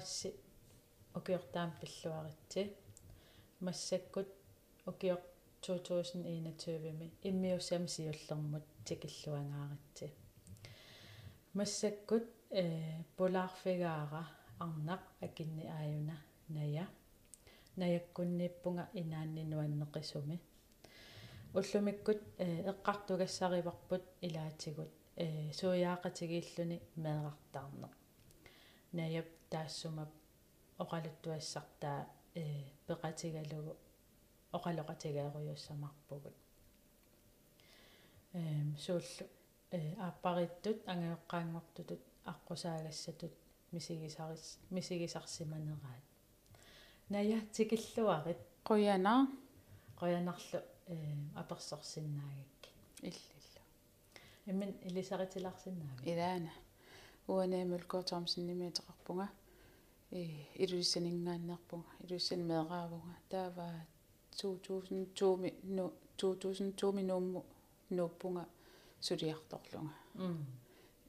тамангуасси 0.00 0.30
укиортаам 1.14 1.72
пиллуаритси 1.80 2.62
массаккут 3.60 4.28
укиор 4.86 5.20
2021-ми 5.62 7.10
иммиуссами 7.22 7.86
сиуллермут 7.86 8.64
тикиллуангааратси 8.86 10.06
массаккут 11.54 12.24
э 12.50 13.02
полаарфигаара 13.16 14.22
арнақ 14.64 15.02
акинни 15.26 15.64
ааюна 15.78 16.16
ная 16.48 16.86
наяккуннииппунга 17.76 18.84
инааннинуаннеқисуми 19.00 20.36
уллумиккут 21.54 22.20
э 22.38 22.46
эққартугассариварпут 22.70 24.04
илаатигут 24.26 24.90
э 25.16 25.52
суяақатигииллуни 25.58 26.78
меэрартаарнеқ 26.96 27.69
наяп 28.92 29.28
таассумап 29.50 30.10
оқалуттуассартаа 30.78 32.06
э 32.34 32.44
пеқатигалугу 32.86 33.76
оқалоқатигааруйуссамарпугут 34.56 36.36
эм 38.32 38.76
сууллу 38.78 39.24
э 39.70 39.94
ааппариттут 40.06 40.78
ангеоққаангортутут 40.92 42.02
аққусаагассатут 42.32 43.34
мисигисарис 43.72 44.58
мисигисарсиманераат. 44.70 46.04
Ная 47.08 47.40
тикиллуарит 47.52 48.38
қуяна 48.64 49.28
қоянарлу 49.96 50.60
э 50.86 50.96
аперсорсиннаагакки 51.36 52.70
иллилла 53.02 53.62
иммин 54.46 54.70
илисаритиларсиннаага 54.82 56.02
илаана 56.04 56.52
уанаамул 57.29 57.83
кортормсиннимиатеқарпунга 57.91 59.27
э 60.11 60.21
илуиссанингааннерпунга 60.63 61.91
илуиссан 62.03 62.41
меэраавунга 62.49 63.15
таава 63.29 63.67
2002 64.37 65.37
ми 65.41 65.53
ну 65.63 65.93
2002 66.17 66.91
ми 66.93 67.03
нуумму 67.03 67.45
нууппунга 67.89 68.45
сулиарторлунга 69.01 69.95
м 70.15 70.45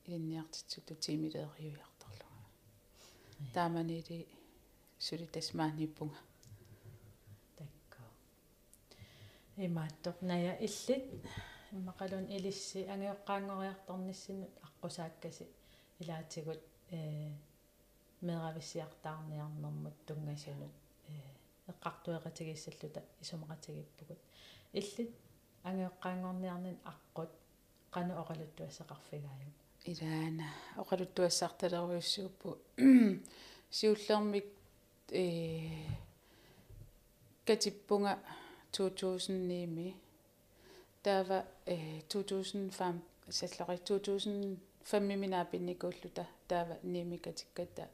инниартитсуту 0.06 0.94
тимилеериуиарторлунга 0.94 2.44
тааманили 3.54 4.26
сули 4.98 5.26
тасмааниппунга 5.26 6.18
такко 7.58 8.00
имааттор 9.56 10.14
ная 10.20 10.52
иллит 10.66 11.04
иммақалун 11.72 12.26
илисси 12.36 12.80
ангиоққаангориарторниссинут 12.92 14.52
аққусааккаси 14.66 15.46
илаатигут 16.01 16.61
э 16.91 17.29
мерависиар 18.21 18.91
таарниарнэрмут 19.03 19.95
тунгасунут 20.07 20.73
э 21.07 21.13
эққартуэқатигиссаллута 21.71 23.01
исумақатигиппугут 23.21 24.19
иллит 24.79 25.11
ангеоққаангорниарнин 25.67 26.77
аққут 26.91 27.31
қану 27.93 28.13
оқалуттуассақарфигааю 28.21 29.51
илаана 29.91 30.47
оқалуттуассарталеруйуссууппу 30.81 32.49
сиуллермик 33.77 34.47
э 35.11 35.23
катиппунга 37.45 38.13
2000 38.71 39.31
ними 39.51 39.95
тава 41.03 41.45
э 41.65 42.01
2005 42.09 43.01
сатлори 43.29 43.77
2000 43.77 44.59
фэммиминаа 44.89 45.45
пинникууллута 45.51 46.23
таава 46.47 46.75
ниимикатикката 46.83 47.89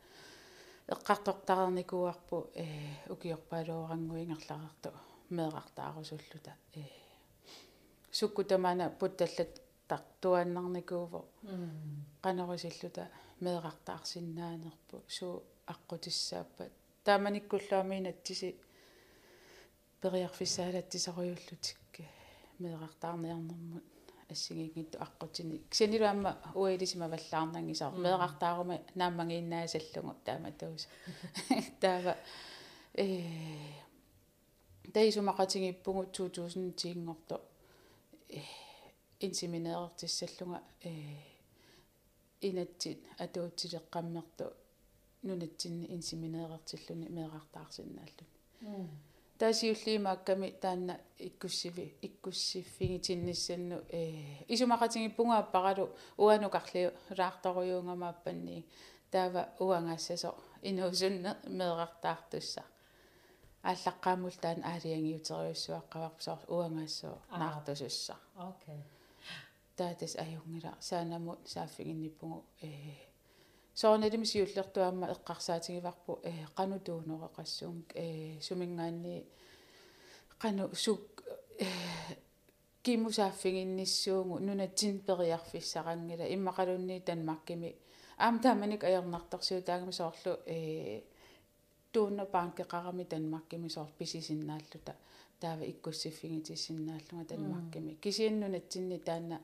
эққартортарникуарпу 0.94 2.38
э 2.56 2.66
укиорпаалуорангуингерларарту 3.14 4.90
меэрартаарусуллута 5.30 6.52
э 6.76 6.84
суккутамана 8.12 8.86
путталлат 9.00 9.52
тартуаннарникууво 9.90 11.22
канерусиллута 12.22 13.04
меэрартаарсиннаанерпу 13.46 14.96
суу 15.18 15.44
аққутиссааппат 15.74 16.72
тааманиккуллаамиинатсиси 17.06 18.50
периарфиссаалатсисаруйуллутик 20.02 21.94
меэрартаарниарнэрмут 22.60 23.86
ассигингитту 24.30 24.98
аққутини 25.06 25.62
ксанилуамма 25.72 26.32
уилисима 26.56 27.08
валлаарнангисаар 27.14 27.94
меэқартаарума 28.06 28.76
нааммангииннаасаллугу 29.00 30.16
таама 30.26 30.52
туус 30.60 30.88
таава 31.82 32.14
э 32.94 33.06
таисумақатингиппугу 34.94 36.02
2000 36.16 36.72
тиингорто 36.82 37.36
э 38.30 38.42
инсиминеэртиссаллунга 39.20 40.60
э 40.84 40.92
инатсит 42.42 43.00
атуутсилеққаммерту 43.24 44.46
нунатсинни 45.24 45.86
инсиминеэртиллуни 45.96 47.08
меэқартаарсинааллуни 47.18 48.28
таасиуллиимаакками 49.40 50.52
таанна 50.62 51.00
иккуссиви 51.20 51.94
иккуссиффигитинниссанну 52.02 53.84
э 53.90 54.44
исумақатингиппунгааппаралу 54.48 55.90
уанукарлиу 56.18 56.92
лаарторуйуунгамааппанни 57.18 58.66
таава 59.12 59.50
уангаассасо 59.60 60.36
инуусунне 60.62 61.32
меэқартаартусса 61.60 62.64
ааллаққаамул 63.64 64.36
таан 64.42 64.60
аалиангиутериуссуаққаварпсоор 64.72 66.40
уангаассоо 66.48 67.18
наартусусса 67.32 68.16
окей 68.36 68.82
таатас 69.76 70.16
аюнгила 70.16 70.74
саанамут 70.80 71.40
сааффигинниппугу 71.48 72.44
э 72.62 72.68
соорналими 73.78 74.26
сиуллертуамма 74.26 75.06
эққарсаатигиварпу 75.14 76.20
э 76.24 76.32
қанутуунеқассуун 76.58 77.86
э 77.94 78.42
сумингаанни 78.42 79.24
қану 80.42 80.76
сук 80.76 81.24
э 81.60 81.68
кимусааффигинниссуугу 82.82 84.40
нунатсин 84.40 85.00
периарфиссарангила 85.08 86.26
иммақалунни 86.36 87.02
танмаркими 87.02 87.76
аам 88.18 88.40
тааманик 88.40 88.84
аернартарсиу 88.84 89.62
таагами 89.62 89.92
соорлу 89.92 90.40
э 90.48 91.04
туунна 91.92 92.26
паанкеқарами 92.26 93.04
танмаркими 93.04 93.68
соор 93.68 93.90
писисиннааллута 94.00 94.96
таава 95.40 95.64
иккуссиффигитиссиннааллунга 95.70 97.26
танмаркими 97.30 97.94
кисианнунатсинни 98.04 98.98
таанна 98.98 99.40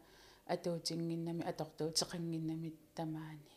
атуутингиннами 0.47 1.43
атортуутеқангиннами 1.51 2.73
тамаани 2.95 3.53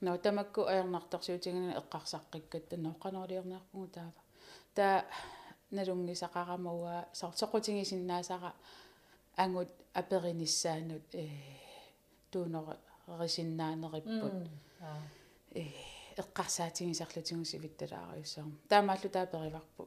но 0.00 0.18
тамакку 0.18 0.66
аернартарсуутингина 0.66 1.72
эққарсаққиккатта 1.80 2.76
ноққанерлиернаарпугу 2.76 3.86
таава 3.88 4.20
таа 4.74 5.04
налунгисақарамауа 5.70 7.08
сортоқутингисиннаасара 7.20 8.52
ангут 9.36 9.68
апериниссаанут 9.94 11.14
э 11.14 11.28
туунера 12.30 12.78
рисиннаанериппут 13.20 14.34
э 15.54 15.66
эққарсаатингисарлутингусивитталаариуссаарм 16.16 18.52
таамааллу 18.68 19.08
таапериварпу 19.16 19.82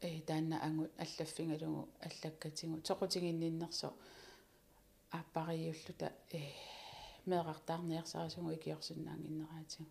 э 0.00 0.20
таанна 0.28 0.56
ангут 0.66 0.90
аллаффингалугу 0.98 1.88
аллаккатингу 2.06 2.78
тоқутингинниннерсо 2.88 3.88
ааппариуллута 5.10 6.12
э 6.32 6.34
меэқартаарниарсарасугу 7.26 8.52
икиорсиннаангиннераатигу 8.54 9.86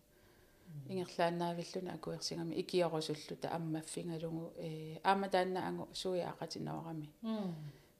ингерлаанаавиллуна 0.88 1.94
акуерсигами 1.94 2.54
икиорусуллута 2.62 3.48
аммаффингалугу 3.56 4.52
э 4.56 4.98
аама 5.04 5.28
таанна 5.28 5.60
ангу 5.68 5.88
суяақатинерами 5.92 7.08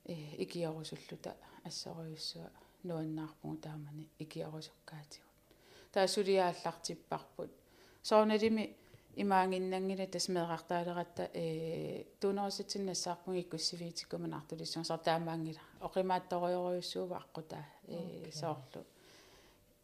э 0.05 0.15
икиорусуллута 0.45 1.37
ассориуссуа 1.65 2.51
нуаннаарпугу 2.83 3.57
таамани 3.57 4.09
икиорусуккаатигу 4.19 5.27
таасулиааллартиппарпут 5.93 7.51
соорналими 8.03 8.77
имаангиннангила 9.17 10.07
тасмеэқартаалератта 10.07 11.31
э 11.35 12.05
туунерусатсиннассаарпуги 12.21 13.41
иккуссивиитиккуман 13.41 14.35
артулиссуун 14.35 14.85
сар 14.85 14.99
таамаангила 14.99 15.61
оқимаатториориуссуува 15.81 17.17
аққутаа 17.23 17.65
э 17.87 18.31
соорлу 18.33 18.85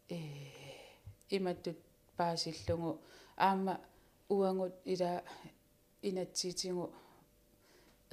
э 0.09 0.19
иматтут 1.29 1.77
паасиллугу 2.17 2.99
аама 3.35 3.79
уангут 4.29 4.75
ила 4.85 5.23
инатсиитингу 6.01 6.93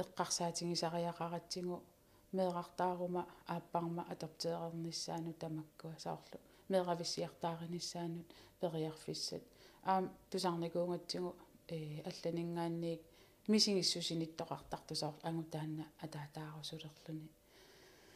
эққарсаатингисариақаратсигу 0.03 1.83
меэқартаарума 2.33 3.23
ааппарма 3.47 4.03
атортеерерниссаану 4.13 5.33
тамаккуа 5.35 5.95
соорлу 5.99 6.39
меэрависсиартааринissaanут 6.69 8.27
периарфиссат. 8.61 9.43
Аам 9.85 10.11
тусарникуунгатсигу 10.31 11.37
э 11.69 12.03
алланингаанниик 12.09 13.03
мисигиссусиниттоқартартусаар 13.49 15.15
ангутаанна 15.23 15.85
атаатаарусулерлүни 16.05 17.29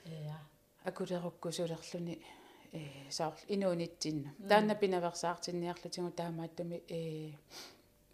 я 0.04 0.38
акулеруккусулерлүни 0.84 2.14
э 2.72 3.10
саарл 3.10 3.38
инуунитсинну 3.48 4.30
таанна 4.48 4.74
пинаверсаартинниарлутигу 4.74 6.10
таамааттуми 6.10 6.82
э 6.88 7.32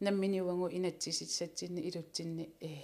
намминиуангу 0.00 0.68
инатсиситсатсинни 0.68 1.80
илутсинни 1.88 2.50
э 2.60 2.82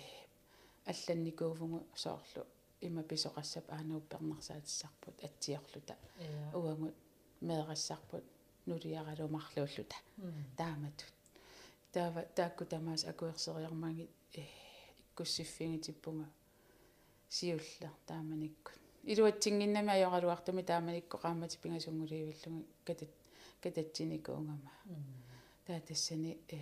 алланникуувгу 0.87 1.87
соорлу 1.95 2.47
има 2.81 3.03
писоқассап 3.03 3.65
аанууппернарсаатиссарпут 3.69 5.17
атсиорлута 5.25 5.97
уангут 6.55 6.95
меэрассарпут 7.41 8.25
нулиаралумарлууллута 8.67 9.97
тааматут 10.57 11.13
таава 11.93 12.23
таакку 12.37 12.65
тамаас 12.65 13.05
акуерсериармагит 13.05 14.11
э 14.35 14.43
иккуссиффигитиппунга 15.01 16.29
сиулла 17.29 17.91
тааманикку 18.07 18.73
илуатсингиннами 19.05 19.93
ажоралуартуми 19.93 20.63
тааманикку 20.63 21.19
qaamati 21.19 21.59
пингасунгулиивиллуги 21.63 22.67
катат 22.85 23.11
кататсиникуунгама 23.63 24.71
таатассани 25.67 26.39
э 26.49 26.59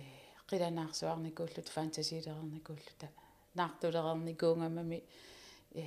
qilanaarsuarnikuullut 0.49 1.67
фантасилерерникууллута 1.75 3.07
наартулерерникуунгамами 3.55 5.03
э 5.73 5.83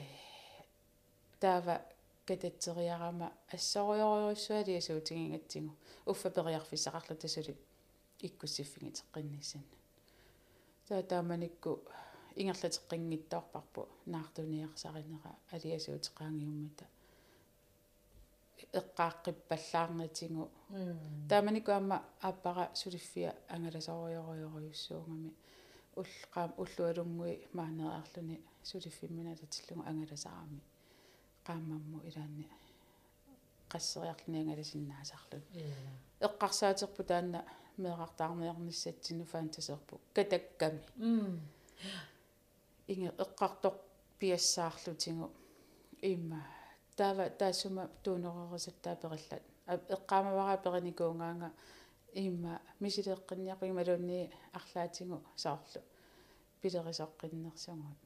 таава 1.41 1.83
кататсериарама 2.27 3.33
ассориориуссуали 3.53 4.77
асуутигингатсигу 4.77 5.71
уффа 6.07 6.29
периарфиссақарлу 6.31 7.17
тасули 7.17 7.57
иккуссиффигитеққинниссан 8.21 9.63
таа 10.89 11.03
тааманикку 11.03 11.83
ингерлатеққингиттоорпарпу 12.41 13.89
наартуниарсаринера 14.07 15.33
алиасуутеқаангиуммата 15.53 16.85
эққааққиппаллаарнатигу 18.81 20.51
тааманикку 21.29 21.71
аама 21.73 22.03
ааппара 22.21 22.71
сулиффиа 22.75 23.35
ангаласориориориуссуугами 23.49 25.31
уллеқаам 26.01 26.51
уллуалунгуи 26.63 27.35
маанераарлуни 27.53 28.37
сулиффимминалатиллугу 28.71 29.83
ангаласарами 29.91 30.61
qaamammu 31.47 31.99
ilaanni 32.09 32.47
qasseriarluni 33.73 34.39
angalasиннаасарлут 34.43 35.45
эққарсаатерпу 36.27 37.03
таанна 37.11 37.41
меэқартаарнеерниссатсину 37.83 39.25
фаантасерпу 39.33 40.01
катакками 40.15 40.81
inge 42.93 43.11
eqqartoq 43.25 43.77
piassaarlutigu 44.19 45.27
imma 46.13 46.41
taava 46.97 47.25
taasuma 47.41 47.85
tuunererusat 48.03 48.77
taaperillat 48.85 49.45
eqqaamavara 49.97 50.57
perinikuungaanga 50.65 51.49
имма 52.25 52.53
мисилеэққинниапиг 52.83 53.71
малуунни 53.79 54.21
арлаатигу 54.59 55.17
саарлу 55.43 55.81
пилерисоққиннерсугут 56.61 57.99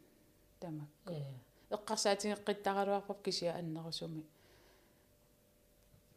тамакку 0.60 1.14
эққарсаатигеққиттаралуарпап 1.76 3.20
кисиа 3.26 3.52
аннерусуми 3.60 4.22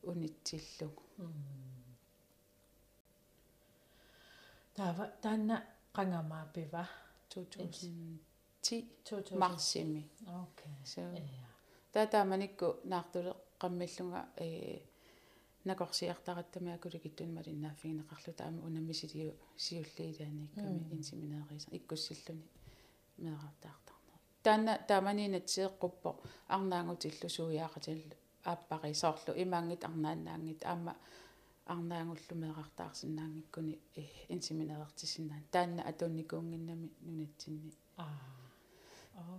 унитсиллугу 0.09 1.03
тава 4.75 5.05
танна 5.21 5.57
қангамаапива 5.95 6.83
2000 7.29 8.28
ti 8.65 8.77
marsimi 9.43 10.01
okay 10.43 10.73
so 10.83 11.01
tata 11.91 12.25
manikku 12.31 12.67
naartule 12.91 13.31
qammillunga 13.61 14.21
ee 14.45 14.77
nakorsiartarattama 15.65 16.69
akuligittun 16.73 17.29
malinnaaffigineqarluta 17.37 18.43
ama 18.49 18.59
unammisiliu 18.67 19.31
siulliilaanikami 19.65 20.81
insimineerisan 20.95 21.75
ikkussilluni 21.79 22.45
meerartaartarna 23.23 24.13
taanna 24.43 24.73
taamaniinatsiiqquppo 24.89 26.09
arnaangutillu 26.55 27.27
suujaaqatillu 27.37 28.15
ааппарисоорлу 28.51 29.31
имаангит 29.43 29.83
арнаанаангит 29.89 30.61
аама 30.71 30.93
арнаангуллумеэрартаарсинаангиккуни 31.73 33.73
инсиминеэртисинаан 34.35 35.43
таанна 35.51 35.81
атунникуунгиннами 35.89 36.87
нунатсинни. 37.05 37.71
Аа 37.97 38.38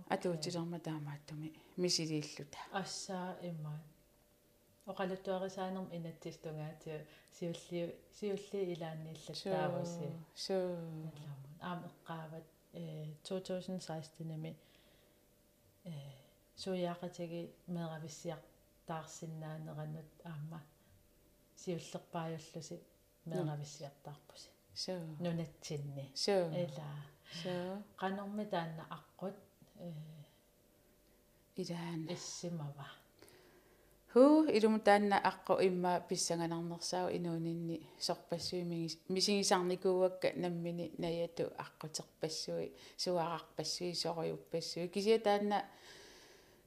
атуутилерма 0.09 0.79
таамааттуми 0.79 1.53
мисилииллута 1.77 2.57
ассаа 2.81 3.37
иммаат 3.49 3.85
оқалуттуарисаанерм 4.91 5.87
инаттистунгаатиу 5.97 6.99
сиулли 7.37 7.81
сиулли 8.19 8.59
илааннииллаттааруси 8.73 10.07
so 10.45 10.55
аам 11.61 11.79
эққаават 11.89 12.45
э 12.73 12.75
2016-нами 13.23 14.51
э 15.85 15.87
суяақатиги 16.55 17.41
меэрависсиартаарсинаанеранут 17.75 20.09
аама 20.31 20.59
сиуллерпаajullusi 21.61 22.75
меэрависсиартаарпуси 23.25 24.49
so 24.83 24.93
нунатсинни 25.19 26.05
so 26.15 26.35
эла 26.63 26.89
so 27.41 27.53
канорми 28.01 28.45
таанна 28.45 28.83
аққут 28.97 29.35
илаан 31.55 32.07
иссимава 32.09 32.87
ху 34.13 34.43
илум 34.57 34.79
таанна 34.79 35.17
аққу 35.31 35.53
имма 35.67 36.03
писсаганарнерсаа 36.09 37.09
инуунинни 37.17 37.77
сорпассуи 37.99 38.63
мисигисарникууакка 39.09 40.33
наммини 40.35 40.91
наяту 40.97 41.43
аққутерпассуи 41.65 42.73
суаарарпассуи 42.97 43.93
сориуппассуи. 43.93 44.87
Кисия 44.87 45.19
таанна 45.19 45.63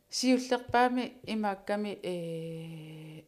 сиуллерпаами 0.09 1.04
имаакками 1.26 1.92
э 2.02 3.23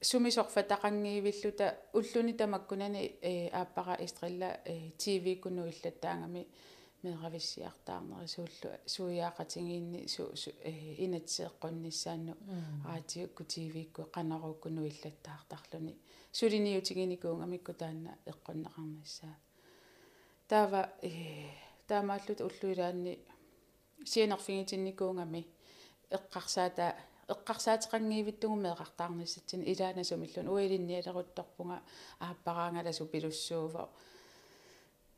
сумисорфатақангиивиллута 0.00 1.76
уллуни 1.92 2.32
тамаккунани 2.32 3.18
э 3.22 3.48
ааппара 3.48 3.94
истрилла 4.04 4.50
э 4.64 4.90
тв 4.98 5.40
куну 5.42 5.62
иллаттаангами 5.68 6.46
меэрависсиартаарнери 6.46 6.77
суяақатингиинни 8.86 10.08
су 10.08 10.32
э 10.62 10.72
инатсеэққунниссаанну 11.04 12.34
раатиукку 12.84 13.44
тв-кку 13.44 14.10
қанаруккуну 14.10 14.82
иллаттаартарлуни 14.90 15.94
сулиниутигиникуунгамикку 16.32 17.72
таанна 17.74 18.18
эққуннеқарнассаа 18.26 19.36
таава 20.48 20.90
э 21.02 21.12
таамааллут 21.86 22.40
уллуилаанни 22.40 23.18
сианерфигитинникуунгами 24.04 25.46
эққарсаата 26.10 26.96
эққарсаатеқангиивиттугу 27.28 28.56
меэқартаарниссатсин 28.56 29.62
илаанасумиллун 29.62 30.48
уилинниалерутторпунга 30.48 31.82
ааппараангаласу 32.18 33.06
пилуссуува 33.06 33.88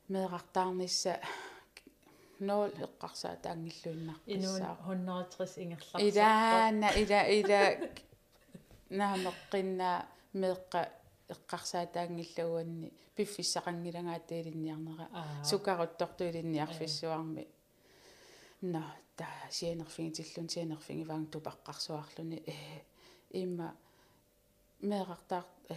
меэқартаарнисса 0.09 1.19
нол 2.41 2.69
эққарсаата 2.85 3.47
ангиллуиннарписсаа 3.55 4.77
инуун 4.87 5.05
160 5.05 5.63
ингерларсаа 5.63 6.01
илаана 6.09 6.89
ила 7.01 7.21
ила 7.39 7.59
наамеққиннаа 8.99 9.97
меэққа 10.41 10.81
эққарсаатаангиллауанни 11.33 12.89
пиффиссақангилагаатаилинниарнера 13.15 15.05
сукаруттортуилинниарфиссуарми 15.49 17.47
но 18.61 18.83
та 19.15 19.27
сианерфигитиллун 19.49 20.49
сианерфигиваан 20.49 21.25
тупаққарсуарлуни 21.33 22.43
э. 22.45 22.81
Имма 23.43 23.75
меэқартаар 24.81 25.45
э 25.69 25.75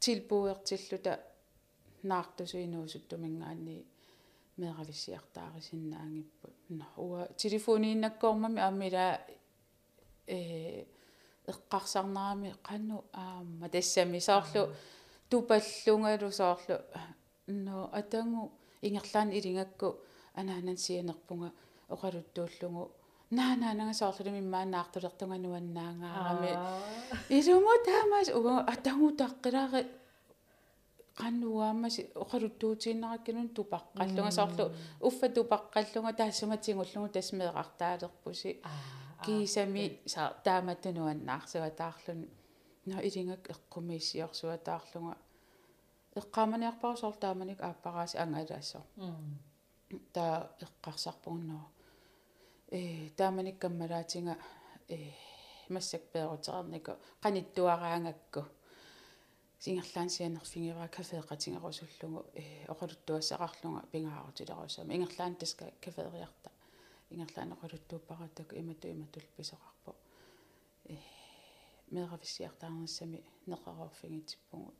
тилпуертиллута 0.00 1.20
наартусуинуусуттумингаани 2.02 3.86
меэрависсиартаарисиннаангиппут 4.56 6.54
но 6.68 6.84
уа 6.96 7.28
телефонииннаккоормами 7.36 8.60
аамила 8.60 9.20
э 10.26 10.84
эққарсарнарами 11.46 12.54
қанну 12.62 13.04
аама 13.12 13.68
тассами 13.68 14.18
соорлу 14.18 14.74
тупаллунгалу 15.30 16.32
соорлу 16.32 16.80
но 17.46 17.88
атангу 17.92 18.52
ингерлаан 18.82 19.30
илингакку 19.30 20.00
анаанан 20.34 20.76
сианерпунга 20.76 21.52
оқалуттууллугу 21.88 22.90
наанаанангасоорлу 23.30 24.30
миммаанаартулертунгануаннаангаарами 24.38 26.52
илумо 27.38 27.74
таамаас 27.86 28.28
уга 28.38 28.54
атангутаққилаари 28.72 29.80
qannuaamasi 31.20 32.02
oqaluttuutiinnerakkinun 32.22 33.48
tupaqқаллугасоорлу 33.56 34.64
уффа 35.08 35.26
тупаққаллунга 35.36 36.12
таассуматингуллугу 36.20 37.08
тасмеэқартаалерпуси 37.16 38.50
кисами 39.24 39.84
са 40.12 40.22
тааматтунуаннаарсуатаарлуни 40.44 42.28
но 42.86 42.96
илингак 43.08 43.42
эққумииссиорсуатаарлунга 43.54 45.16
эққааманиарпарусоор 46.20 47.16
тааманик 47.24 47.60
ааппарааси 47.62 48.16
ангалаассоо 48.24 48.84
таа 50.12 50.50
эққарсарпугунноо 50.66 51.64
э 52.70 53.10
тааманик 53.18 53.58
каммалаатинга 53.62 54.34
э 54.88 54.98
массак 55.68 56.02
пеерутерернику 56.12 56.92
qaниттуараангакку 57.22 58.40
сингерлаан 59.58 60.10
сианерфингера 60.10 60.88
кафеэқатингерусуллугу 60.88 62.26
э 62.34 62.66
оқалуттуассақарлунга 62.72 63.86
пингаарутилерусама 63.92 64.94
ингерлаан 64.94 65.34
таска 65.36 65.72
кафеэриарта 65.80 66.50
ингерлаан 67.10 67.52
оқалуттууппаратак 67.52 68.52
имату 68.52 68.88
иматул 68.88 69.22
писоқарпу 69.36 69.94
э 70.84 70.96
меэрависсиартаарнссами 71.90 73.24
неқарорфингитсиппугу 73.46 74.74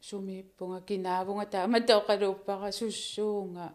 сумииппунга 0.00 0.80
кинаавунга 0.80 1.46
таамата 1.46 1.92
оқалууппара 2.00 2.72
суссуунга 2.72 3.74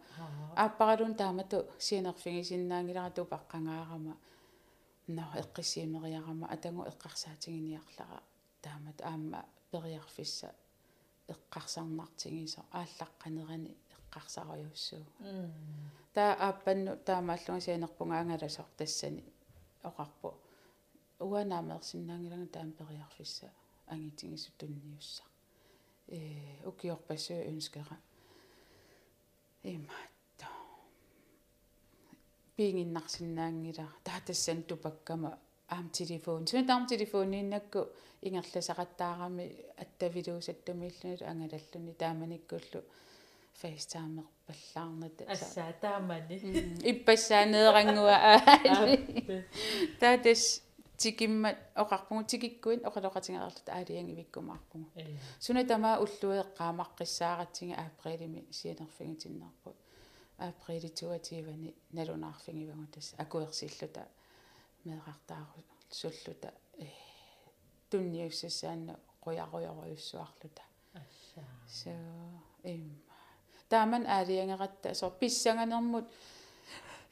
ааппаралун 0.55 1.15
таамату 1.15 1.65
сианерфигисиннаангиларату 1.79 3.25
паққангаарама 3.33 4.15
но 5.07 5.23
эққиссиимериарама 5.41 6.47
атангу 6.47 6.83
эққарсаатингиниарлара 6.91 8.21
таамат 8.65 8.99
аама 9.01 9.39
периарфисса 9.71 10.49
эққарсарнартигисо 11.33 12.61
ааллаққанерани 12.79 13.71
эққарсариуссуу 13.95 15.03
таа 16.15 16.31
ааппанну 16.47 16.91
таамааллунга 17.07 17.61
сианерпунга 17.61 18.19
ангаласор 18.19 18.67
тассани 18.77 19.23
оқарпу. 19.83 20.29
Уанаамерсиннаангилага 21.19 22.47
таам 22.47 22.71
периарфисса 22.71 23.51
ангитигису 23.87 24.51
тунниусса 24.57 25.23
э 26.07 26.19
укиорпассуу 26.65 27.39
ønskera 27.51 27.95
имаатта 29.63 30.47
пиингиннарсинаангила 32.55 33.87
таатассан 34.03 34.63
тупаккама 34.63 35.39
аам 35.68 35.90
телефон 35.90 36.46
сuna 36.46 36.64
таам 36.66 36.86
телефонииннакку 36.86 37.80
ингерласақаттаарами 38.22 39.44
аттавилуусаттумииллунут 39.82 41.22
ангалаллуни 41.22 41.92
тааманиккуллу 42.02 42.80
фейстаамер 43.60 44.24
паллаарнат 44.46 45.16
ассаа 45.34 45.72
таамани 45.80 46.36
иппассаанеерангуа 46.90 48.16
аали 48.32 48.96
таатас 50.00 50.62
тикиммат 50.96 51.56
оқарпугу 51.82 52.24
тикиккуин 52.32 52.80
оқалоқатингерлут 52.88 53.68
аалианги 53.76 54.14
виккумаарпугу 54.20 54.86
суна 55.44 55.62
тамаа 55.72 56.00
уллуеэққаамаққиссааратсинга 56.04 57.76
ааприлими 57.84 58.40
сианерфигитиннарпу 58.58 59.70
априли 60.38 60.88
туативани 60.88 61.74
налунаарфигивагу 61.92 62.86
тас 62.94 63.14
акуерсиллута 63.18 64.08
меэқартаару 64.85 65.63
суллута 65.89 66.53
э 66.77 66.87
тунниуссассаанна 67.89 68.93
қуяруйоруйуссуарлута 69.23 70.63
ассаа 70.93 71.45
so 71.67 71.91
имма 72.63 72.95
тааман 73.69 74.03
аалиангератта 74.07 74.91
асор 74.91 75.11
писсанганермут 75.19 76.07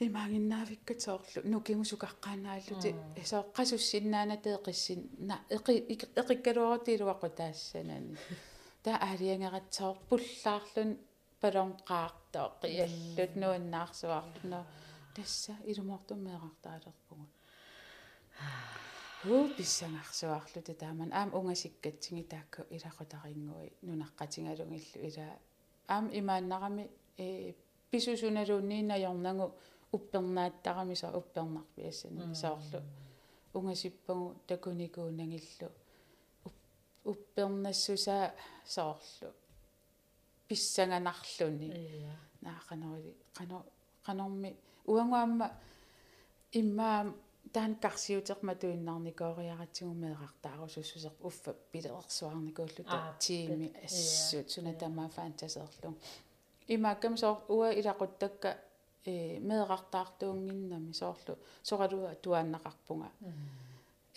имаангиннаавиккатоорлу 0.07 1.39
нукимусукаққаанааллути 1.53 2.89
асоо 3.23 3.43
қасуссиннаанатee 3.57 4.57
қиссин 4.67 4.99
на 5.29 5.35
эқи 5.55 5.73
эқиккалуарутилуаққу 6.21 7.29
таассанани 7.39 8.17
таа 8.83 8.97
аалиангератсоор 9.07 9.97
пуллаарлун 10.09 10.91
палонқаартоо 11.41 12.47
қиаллут 12.61 13.31
нуаннаарсуарлуно 13.41 14.59
тасса 15.15 15.53
илумортуммеэқартаалерпугу 15.71 17.25
уу 19.25 19.47
писсангарсуарлути 19.57 20.73
тааман 20.73 21.11
аам 21.13 21.29
унгасиккатсиги 21.39 22.23
таакку 22.33 22.61
илақутарингуи 22.75 23.69
нунаққатингалунгиллу 23.87 24.99
ила 25.07 25.27
аам 25.87 26.05
имааннарами 26.19 26.89
э 27.17 27.53
писусуналууннииннаёрнагу 27.91 29.45
уппернааттарами 29.91 30.95
са 30.95 31.07
уппернарпиассани 31.19 32.35
саорлу 32.35 32.79
унгасиппагу 33.53 34.35
такуникуунагиллу 34.47 35.69
уппернассуса 37.03 38.33
саорлу 38.65 39.29
писсанганарлуни 40.47 41.69
наақанери 42.41 43.13
қано 43.37 43.63
қанорми 44.05 44.55
уангуамма 44.85 45.51
иммаа 46.51 47.13
таан 47.53 47.73
карсиутерма 47.83 48.53
туиннарникоориаратсигумеэқартаарусуссусеқ 48.61 51.15
уффа 51.27 51.51
пилеерсуарникууллута 51.71 52.99
тими 53.19 53.67
ассут 53.85 54.47
суна 54.51 54.73
тамаа 54.73 55.09
фантасерлу 55.17 55.91
имааккам 56.75 57.13
соор 57.17 57.37
уа 57.55 57.67
илақуттакка 57.79 58.49
э 59.05 59.39
меэқартаартуунгиннами 59.49 60.91
соорлу 61.01 61.33
соралуа 61.69 62.11
туааннақарпунга 62.23 63.09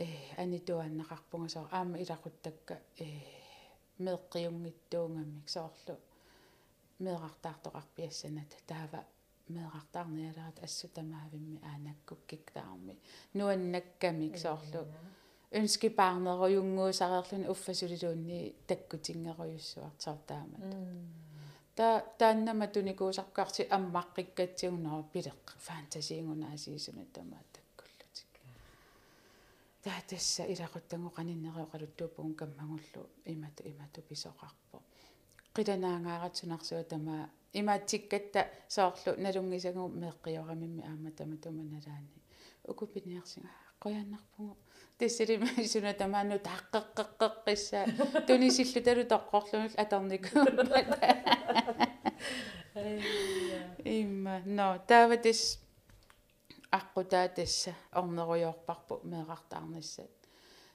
э 0.05 0.07
ани 0.43 0.59
туааннақарпунга 0.69 1.49
соор 1.55 1.69
аама 1.79 1.97
илақуттакка 2.05 2.75
э 2.99 3.01
меэққиунгиттуунгаммик 3.99 5.49
соорлу. 5.49 5.97
Меэқартаартоқарпиассанат 6.99 8.51
таава 8.67 9.05
меэқартаарниалаат 9.49 10.57
ассутамаавимми 10.67 11.59
аанаккуккик 11.71 12.51
таарми 12.57 12.95
нуаннаккамик 13.35 14.39
соорлу 14.45 14.83
ønske 15.61 15.89
barnerujuнгуусареерлуни 15.99 17.51
уффасулилуунни 17.55 18.55
таккутингеруйуссуартаар 18.69 20.19
таамат 20.31 20.63
та 21.77 21.87
тааннама 22.19 22.67
туникуусаркарти 22.75 23.63
аммаққиккатсигунаа 23.77 25.03
пилеқ 25.13 25.43
фантасиингунаасиисуна 25.67 27.05
тамаа 27.13 27.43
таккуллутик 27.55 28.33
таа 29.85 30.01
тасса 30.11 30.43
илақуттангу 30.55 31.11
қаниннериоқалуттууппун 31.19 32.35
каммагуллу 32.41 33.03
имату 33.33 33.61
имату 33.71 34.01
писоқарпо 34.11 34.77
қиланаангааратсунарсуа 35.57 36.85
тамаа 36.85 37.29
имаатсиккатта 37.61 38.41
соорлу 38.69 39.15
налунгисагу 39.25 39.89
меэққиорамимми 39.89 40.83
аама 40.91 41.11
тама 41.11 41.37
туманалаани 41.37 42.23
укупиниарсинга 42.67 43.51
қояннарпугу 43.81 44.57
тассалима 44.99 45.49
суна 45.73 45.93
тамаану 45.95 46.37
тааққеққеққисса 46.49 47.79
тунисиллуталу 48.27 49.05
тоққорлунул 49.15 49.75
аторнику 49.77 50.29
имма 53.85 54.43
но 54.45 54.67
таватис 54.89 55.59
аққутаа 56.79 57.29
тасса 57.29 57.73
орнеруйоорпарпу 57.93 59.01
меэқартаарнассат 59.05 60.11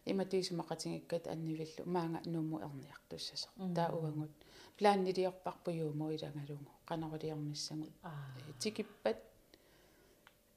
иматуисумақатингиккат 0.05 1.27
аннивиллу. 1.27 1.83
Маанга 1.85 2.21
нумму 2.25 2.59
эрниартуссасо 2.59 3.49
таа 3.75 3.91
уангут 3.91 4.31
плааннилиорпарпу 4.79 5.69
юумо 5.83 6.05
иlanгалугу 6.15 6.71
канарулиорниссагут 6.89 7.93
тикиппат 8.61 9.19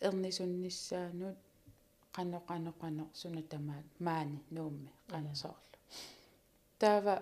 эрнисунниссаанут 0.07 1.39
qano 2.17 2.39
qano 2.49 2.71
qano 2.81 3.05
sunatamaat 3.21 3.87
maani 4.07 4.39
nuummi 4.57 4.91
qanasoorlu 5.11 5.77
taava 6.81 7.15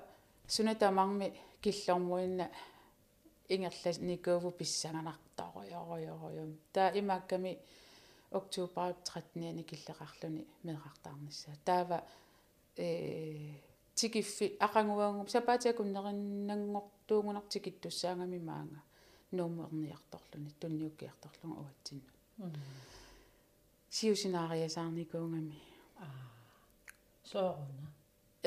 sunatamarmi 0.55 1.27
killormuinna 1.63 2.47
ingerlas 3.55 3.99
nikuuvu 4.09 4.51
pissanganartaruyoruyuruyum 4.59 6.53
taa 6.75 6.89
imaakkami 7.01 7.53
oktuuparit 8.39 8.99
13 9.09 9.65
killeqarluni 9.71 10.43
meeqartaarnissaa 10.65 11.57
taava 11.69 11.99
э 12.85 13.70
тикиффи 14.01 14.47
ақангуангум 14.67 15.29
сапаатиакуннериннангортуугунар 15.35 17.45
тикиттуссаангами 17.53 18.39
маанга 18.51 18.81
нуумерниарторлуни 19.37 20.51
тунниуккиарторлугу 20.61 21.55
уатсинну 21.63 22.11
сиусинаариасаарникуунгами 23.97 25.59
аа 26.05 26.25
сооруна 27.31 27.89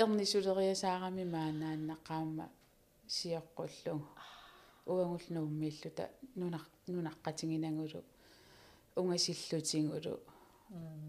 эрнисулериасаарами 0.01 1.24
maaнааннаққаама 1.36 2.45
сиоққуллугу 3.17 4.07
уангулнууммииллута 4.91 6.03
нунақ 6.39 6.65
нунаққатингинангулу 6.95 8.00
унгасиллутингулу 9.00 10.13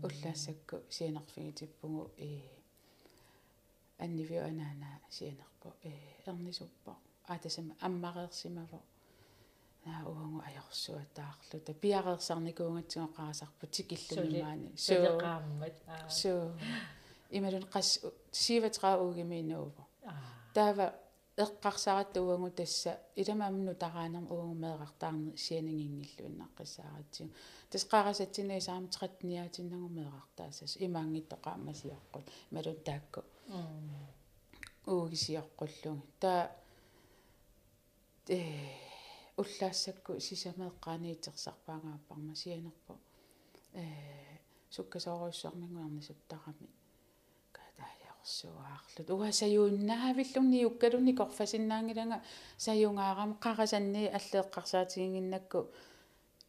уллаассакку 0.07 0.77
сианерфигитиппугу 0.97 2.03
э 2.19 2.54
аннивиу 4.05 4.43
анаана 4.51 4.89
сианерпу 5.11 5.69
э 5.83 5.93
эрнисуппо. 6.27 6.93
Аатасама 7.27 7.75
аммареерсимаво 7.81 8.81
наа 9.87 10.03
уангу 10.09 10.41
аёрсуатаарлу 10.49 11.61
та 11.67 11.73
пиареерсарникуунгатсигоқарасарпу 11.83 13.67
тикиллумимаани 13.75 14.69
сулеқааммат 14.87 15.77
аа 15.87 16.09
so 16.21 16.33
ималун 17.31 17.65
қас 17.75 17.89
сиватраа 18.33 18.97
угиминууво 19.07 19.83
аа 20.13 20.25
таава 20.57 20.87
эққарсаратууангу 21.45 22.51
тасса 22.61 22.93
иламаамну 23.21 23.75
тараанерм 23.85 24.27
уангумеэқартаарни 24.35 25.33
сианингингиллуиннаққиссааратсигу 25.45 27.31
тас 27.71 27.83
қарасатсинаа 27.93 28.61
саам 28.69 28.85
13-ниатиннагу 28.95 29.89
меэқартаассас 29.99 30.73
имаангиттоқаамасиаққут 30.87 32.25
малун 32.55 32.79
таакку 32.89 33.21
уугисиаққуллуги 34.87 36.03
таа 36.21 36.51
э 38.29 38.41
уллаассакку 39.37 40.21
сисамеэққааниитерсарпаангааппарма 40.27 42.35
сианерпо 42.43 42.95
э 43.75 43.85
суккасооруйссуармингуарнисуттарами 44.75 46.69
катааяорсуаарлут 47.57 49.09
уасаюуннаавиллугни 49.11 50.65
уккалуни 50.71 51.13
корфасиннаангилага 51.21 52.17
саюнгаарам 52.67 53.31
қарасанни 53.45 54.03
аллеэққарсаатигингиннакку 54.19 55.61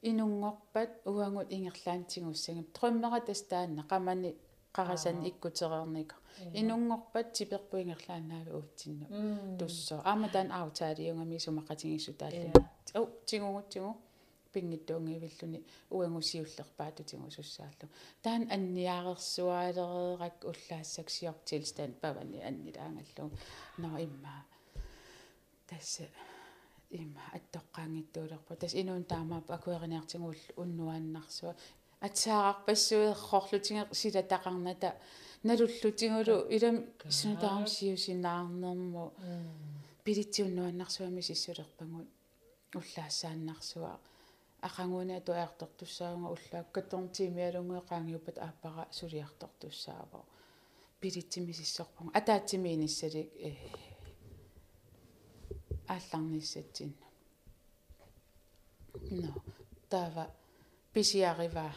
инунгорпат 0.09 0.91
уангут 1.05 1.47
ингерлаантигуссагам 1.55 2.65
труммера 2.75 3.19
тастаанна 3.29 3.81
qamani 3.91 4.29
қарасан 4.75 5.17
иккутерерника 5.29 6.15
инунгорпат 6.53 7.27
типерпу 7.33 7.77
ингерлаанаави 7.77 8.51
уутсинну 8.59 9.05
туссоо 9.59 10.01
ааматаан 10.11 10.49
аутаалиунгами 10.59 11.37
сумақатигиссу 11.45 12.13
тааллу 12.21 12.51
au 12.97 13.05
тигугутсигу 13.25 13.91
пингиттуунгивиллуни 14.55 15.59
уангусиуллерпаатутигу 15.89 17.29
суссааллу. 17.37 17.87
Таан 18.23 18.43
анниаарерсуаалереерак 18.55 20.37
уллаассаксиортилстан 20.49 21.91
павани 22.03 22.39
аннилаангаллу 22.49 23.31
но 23.81 23.89
имма 24.05 24.35
тасса 25.69 26.05
имма 26.89 27.23
аттоққаангиттуулерпа 27.37 28.55
тас 28.55 28.73
инуун 28.81 29.03
таамаап 29.03 29.51
акуэриниартигуул 29.57 30.41
уннуааннарсуа. 30.61 31.55
Атсаарарпассуерхорлутиге 32.07 33.87
силатақарната 33.91 34.95
налуллутигулу 35.47 36.37
илам 36.55 36.77
сунутаарам 37.17 37.67
сиусинаарнерму 37.67 39.03
пилитсиуннуаннарсуами 40.05 41.21
сиссулерпагут 41.21 42.07
уллаассааннарсуа 42.79 43.93
ақангуна 44.67 45.17
туаартортуссаанга 45.27 46.27
уллааккатторнтимиалунгеқаангиуппат 46.35 48.37
ааппара 48.47 48.83
сулиартортуссаава 48.99 50.21
пилитсими 50.99 51.53
сиссорпагу 51.59 52.09
атаатсими 52.19 52.69
иниссалик 52.75 53.29
э. 53.47 53.49
Аалларниссатсин 55.87 56.91
но 59.11 59.33
тава 59.89 60.27
писиарива 60.93 61.71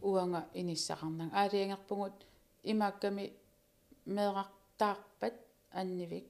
уанга 0.00 0.48
иниссақарнаг 0.54 1.30
аалиангерпугут 1.34 2.14
имаакками 2.63 3.33
меэрартаарпат 4.05 5.35
аннивик 5.71 6.25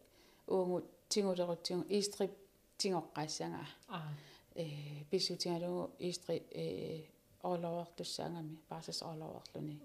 уангут 0.47 0.85
тигулерутсигу 1.09 1.85
истрип 1.89 2.31
тигоққаассангаа 2.77 3.67
аа 3.87 4.11
э 4.55 5.03
писсутингалугу 5.09 5.91
истри 5.99 6.43
э 6.51 7.03
оолоортуссаангами 7.43 8.57
паасас 8.69 9.01
оолоорлуни 9.01 9.75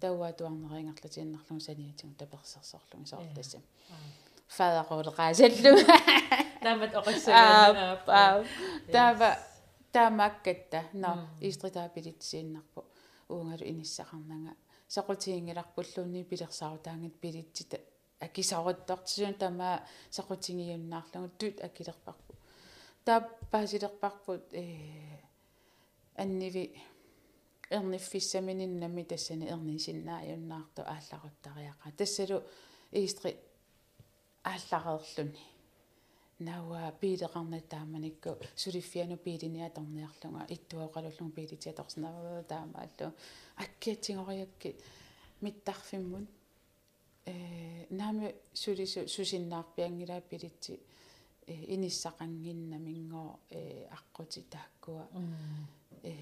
тауа 0.00 0.32
туарнерингерлатииннарлугу 0.32 1.60
саниатигу 1.60 2.14
таперсерсорлуги 2.14 3.06
соортассам 3.06 3.62
фадарулеқаасаллу 4.56 5.72
намат 6.62 6.92
оқиссагаана 7.00 7.84
аа 8.06 8.44
тава 8.92 9.30
таамаккатта 9.92 10.80
но 10.92 11.28
истри 11.40 11.70
таапилитсииннарпу 11.70 12.84
уунгалу 13.28 13.64
иниссақарнага 13.72 14.52
сақутиингиларпуллуунни 14.87 16.23
пилерсаарутаангит 16.23 17.15
пилитсита 17.19 17.79
акисаруттортсуун 18.19 19.33
тама 19.33 19.83
сақутингиуннаарлугу 20.11 21.29
тут 21.37 21.61
акилерпарпу 21.61 22.35
тааппаасилерпарпут 23.05 24.53
э 24.53 25.19
анниви 26.15 26.75
эрниффиссамининнами 27.69 29.03
тассани 29.03 29.47
эрнисиннааюннаарту 29.53 30.81
аалларуттариаqa 30.93 31.91
тассалу 31.97 32.43
истри 32.91 33.37
ааллареерлүни 34.43 35.52
науа 36.43 36.91
пилеқарнатааманикку 37.01 38.37
сулиффиану 38.55 39.17
пилиниаторниарлунга 39.17 40.45
иттуоқалуллун 40.49 41.31
пилитиаторснава 41.31 42.43
таамааллу. 42.43 43.13
Аккиатсигориакки 43.55 44.75
миттарфиммун. 45.41 46.27
Э 47.25 47.85
наами 47.89 48.35
сулису 48.53 49.07
сусиннаарпиангилаа 49.07 50.21
пилитси 50.21 50.79
э 51.47 51.53
иниссақангиннамингоо 51.75 53.39
э 53.49 53.87
аққути 53.97 54.41
тааккуа. 54.49 55.07
Э 56.03 56.13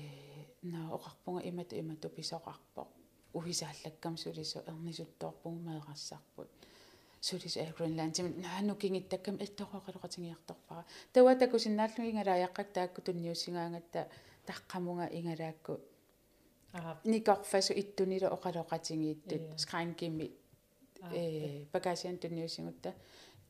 на 0.62 0.91
оқарпунга 0.95 1.41
имату 1.49 1.79
имату 1.79 2.10
писоқарпо 2.10 2.88
уисааллаккам 3.34 4.17
сулису 4.17 4.60
эрнисутторпугу 4.67 5.60
меэрассарпут 5.60 6.49
сулис 7.21 7.55
э 7.57 7.71
гренландтим 7.77 8.41
наану 8.41 8.75
кингиттаккам 8.75 9.36
элтороқалоқатингиарторпара 9.38 10.86
тауа 11.13 11.36
такусиннааллу 11.36 12.01
ингалааяққак 12.10 12.67
таакку 12.73 13.01
тунниусингаангатта 13.01 14.07
таққамунга 14.47 15.05
ингалаакку 15.17 15.79
аа. 16.73 16.99
Никорфасу 17.03 17.73
иттунилу 17.73 18.27
оқалоқатингииттут 18.36 19.60
скрайнгими 19.60 20.31
э 21.12 21.65
багасиан 21.71 22.17
тунниусингутта 22.17 22.95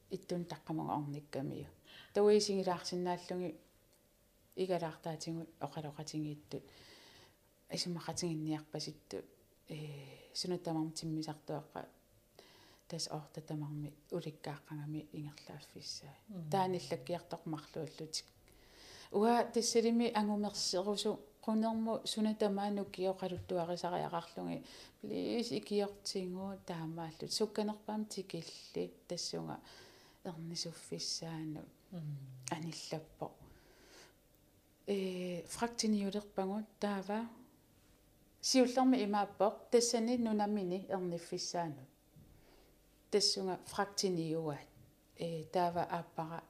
иттун 0.10 0.44
таққамунга 0.44 0.94
орниккамиу 1.00 1.68
тауисингилаарсинааллуги 2.14 3.56
игалаартаатингут 4.56 5.50
оқалоқатингииттут 5.62 6.64
исумақатингинниарпаситту 7.70 9.18
э 9.70 9.78
сунатамарм 10.34 10.92
тиммисартуаққа 10.92 11.88
тас 12.92 13.06
ортатамарми 13.18 13.90
уликкааққангами 14.18 15.02
ингерлааффиссаа 15.18 16.14
тааниллаккиартоқмарлууллутик 16.54 18.28
уа 19.20 19.44
тассалими 19.54 20.08
ангумерсерусу 20.20 21.12
qunерму 21.46 21.94
сунатамаану 22.12 22.84
киоқалуттуарисариақарлуги 22.96 24.64
плиз 25.02 25.48
икиортингуу 25.60 26.52
таамааллут 26.70 27.32
сукканерпаам 27.38 28.06
тикилли 28.06 28.84
тассунга 29.08 29.60
эрнисуффиссаану 30.24 31.62
аниллаппо. 32.50 33.32
Э 34.88 35.44
фрактиниулерпагут 35.48 36.66
таава. 36.80 37.28
Сиуллерми 38.42 38.98
имааппоқ 39.06 39.54
тассани 39.72 40.18
нунамини 40.18 40.86
эрниффиссаану 40.90 41.84
тассунга 43.12 43.60
фрактиниуаат 43.66 44.68
э 45.18 45.44
таава 45.54 45.84
ааппара 45.98 46.44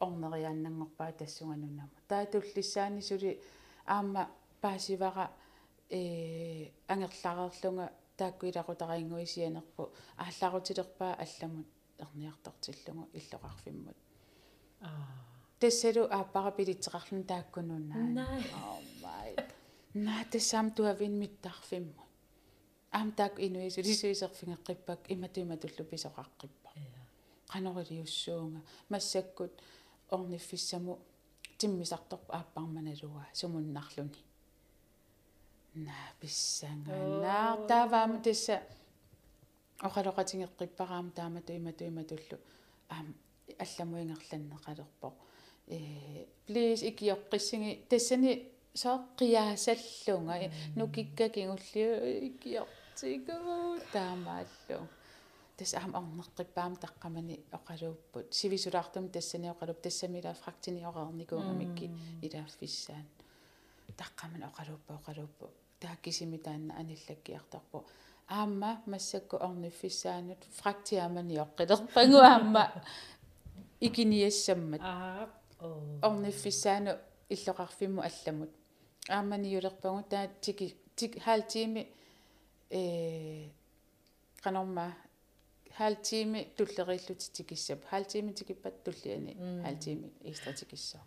орнериааннангорпаа 0.00 1.12
тассунга 1.12 1.56
нунама 1.56 1.98
таатуллиссаани 2.08 3.00
сули 3.02 3.40
аама 3.86 4.22
паасивара 4.60 5.30
э 5.90 6.70
ангерлареерлунга 6.88 7.92
тааккуилакутарингуисианерпу 8.16 9.82
аалларутилерпаа 10.16 11.14
алламут 11.24 11.68
эрниартортиллугу 11.98 13.08
иллоқарфиммут 13.18 13.96
аа. 14.80 14.90
Тассалу 15.60 16.02
ааппара 16.10 16.50
пилитсеқарлун 16.58 17.24
тааккунунаа 17.24 18.06
наа. 18.18 18.38
Naa 19.94 20.24
тассаам 20.32 20.70
туавин 20.76 21.14
миттарфимму 21.22 22.03
аам 22.96 23.08
таак 23.18 23.34
инуису 23.46 23.80
лисуисерфингеққиппак 23.88 25.00
иматуиматуллу 25.14 25.84
писоқаққиппа 25.92 26.70
qanoriussуунга 27.52 28.60
массаккут 28.88 29.52
орниффиссаму 30.10 30.98
тиммисарторпа 31.58 32.32
ааппарманалуа 32.38 33.26
сумуннарлуни 33.32 34.20
наа 35.74 36.08
писсанганаа 36.20 37.66
таавааму 37.68 38.22
тасса 38.22 38.62
оқалоқатингеққиппараама 39.88 41.10
таамату 41.18 41.52
иматуиматуллу 41.56 42.38
аам 42.88 43.14
алламуингерланнеқалерпо 43.64 45.08
э 45.66 46.26
please 46.46 46.82
икиоққиссиги 46.90 47.70
тассани 47.88 48.32
сооққиаасаллунга 48.82 50.50
нукиккакингуллиу 50.76 52.66
икиортигу 53.02 53.80
таамааллу 53.92 54.88
тас 55.56 55.74
аам 55.74 55.92
орнеққиппаам 55.94 56.78
таққамани 56.78 57.40
оқалууппут 57.52 58.32
сивисулаартум 58.32 59.08
тассани 59.08 59.48
оқалуп 59.48 59.80
тассамила 59.82 60.34
фрактиниорерникуугамикки 60.34 61.90
илааффиссаан 62.22 63.06
таққаман 63.96 64.42
оқалууппа 64.50 64.94
оқалууппу 65.00 65.50
тааккисими 65.80 66.36
таанна 66.36 66.74
аниллаккиарторпу 66.78 67.84
аама 68.28 68.82
массакку 68.86 69.36
орниффиссаанут. 69.36 70.38
Фрактиамани 70.58 71.36
оққилерпагу 71.36 72.18
аама. 72.18 72.72
Икиниассаммат. 73.80 74.80
Аа 74.82 75.28
орниффиссаану 76.02 76.98
иллоқарфимму 77.28 78.02
алламут. 78.02 78.50
Ааманиулерпагу 79.08 80.02
таа 80.08 80.28
тики 80.40 80.76
тик 80.96 81.22
хаалтиими 81.22 81.88
э 82.70 83.50
канорма 84.42 84.94
хаалтиими 85.76 86.52
туллериллути 86.56 87.30
тикиссап 87.32 87.84
хаалтиими 87.90 88.32
тикиппат 88.32 88.84
туллиани 88.84 89.34
хаалтиими 89.62 90.12
истратикиссоо 90.24 91.00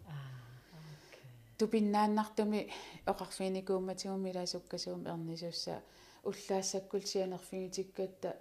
тупиннааннартуми 1.57 2.69
оқарфиникууматигуми 3.05 4.29
илаасуккасуум 4.31 5.05
ернисусса 5.13 5.81
уллаассаккул 6.23 7.01
сианерфигитиккатта 7.01 8.37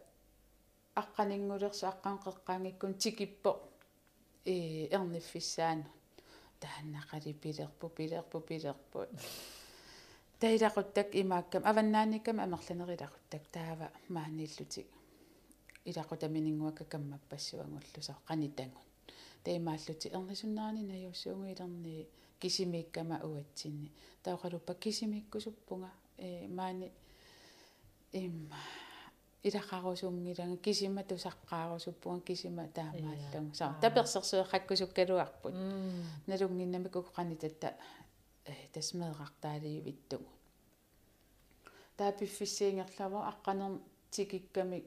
аққанингулерсу 1.01 1.85
аққаанқеққаангиккун 1.93 2.95
тикиппо 3.03 3.53
э 4.45 4.89
ерниффиссаану 4.97 5.87
тааннақали 6.61 7.33
пилерпу 7.33 7.89
пилерпу 7.89 8.41
пилерпу 8.41 9.07
таилақуттак 10.41 11.15
имааккам 11.15 11.63
аваннааниккам 11.71 12.41
амерланерилақуттак 12.45 13.43
таава 13.53 13.89
мааниллутик 14.09 14.87
илақутаминингуака 15.85 16.85
каммаппассуангуллусо 16.85 18.15
қанитангун 18.29 18.87
таимааллути 19.45 20.09
ернисуннаарни 20.17 20.83
наюссуугу 20.83 21.45
илерни 21.53 22.07
кисимиккама 22.41 23.21
уатсинни 23.23 23.93
таоқалуппа 24.25 24.75
кисимиккусуппунга 24.75 25.91
э 26.19 26.49
маани 26.49 26.91
имма 28.13 28.57
илақарусунгилага 29.43 30.57
кисима 30.57 31.03
тусаққаарусуппунга 31.03 32.25
кисима 32.27 32.69
таамааллунг 32.75 33.55
саа 33.55 33.79
таперсерсуэққаккусуккалуарпут 33.81 35.55
налунгиннами 36.27 36.89
кукқани 36.89 37.37
татта 37.37 37.69
э 37.69 38.06
тасмеэқартаалиивиттугу 38.73 40.31
таапиффиссиингерлава 41.97 43.19
аққанер 43.33 43.81
тикикками 44.11 44.85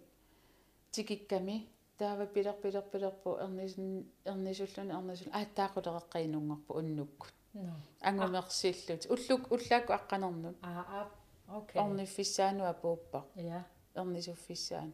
тикикками 0.91 1.67
таава 1.97 2.25
пилер 2.25 2.53
пилер 2.53 2.83
пилерпу 2.91 3.37
ернисун 3.45 4.05
ернисуллуни 4.25 4.93
ернисул 4.99 5.31
ааттаақулеққаинунгорпу 5.39 6.73
уннуккут 6.79 7.33
ангумерсиллут 8.01 9.05
уллук 9.13 9.51
уллаакку 9.51 9.93
аққанернут 9.99 10.55
аа 10.61 11.09
окей 11.47 11.81
орниффиссаануа 11.81 12.73
пууппа 12.73 13.25
я 13.35 13.65
ернисуффиссаана 13.95 14.93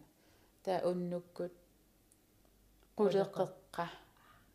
таа 0.63 0.80
уннуккут 0.89 1.54
qulеққеққа 2.97 3.86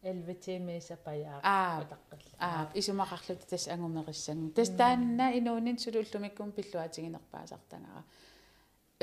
11 0.03 0.35
тимиса 0.41 0.97
паяа 0.97 1.41
аа 1.43 2.71
исумақарлут 2.75 3.43
тас 3.51 3.69
ангумериссангу 3.69 4.51
тас 4.57 4.71
таанна 4.81 5.27
инуунин 5.39 5.79
сулуллумиккум 5.79 6.53
пиллуатигинерпаасартангара 6.53 8.03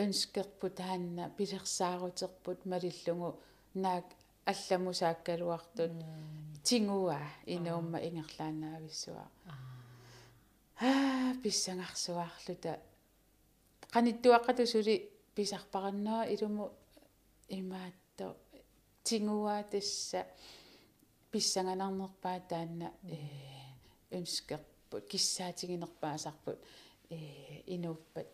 ønskerput 0.03 0.73
таанна 0.81 1.29
пилерсаарутерпут 1.37 2.65
малиллугу 2.65 3.39
наак 3.73 4.05
алламусааккалуартут 4.51 5.93
тингуа 6.63 7.19
инуумма 7.45 7.99
ингерлаанаависсуа 8.07 9.25
аа 10.81 11.33
писсангарсуаарлута 11.43 12.71
qanittuaqqatu 13.93 14.63
suli 14.73 14.95
pisarparannaa 15.35 16.23
ilumu 16.33 16.65
imaatto 17.59 18.27
tiguaa 19.07 19.61
tassa 19.71 20.21
pissanganarnerpaa 21.31 22.39
taanna 22.51 22.87
ee 23.15 23.65
ønskerput 24.17 25.03
kissaatinginerpaasarput 25.11 26.59
ee 27.15 27.55
inuuppat 27.75 28.29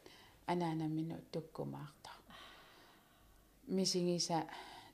анаанаммину 0.51 1.15
туккумаарта 1.32 2.10
мисигиса 3.67 4.43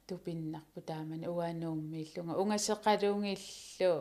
тупиннарпу 0.07 0.81
таамани 0.81 1.27
уаанууммииллунга 1.27 2.33
унгасеқалунгиллу 2.41 3.93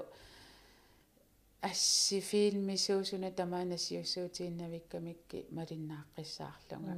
асси 1.71 2.21
филмисуусуна 2.21 3.31
тамаанасиуссуутииннавиккамикки 3.39 5.39
малиннааққиссаарлунга. 5.57 6.95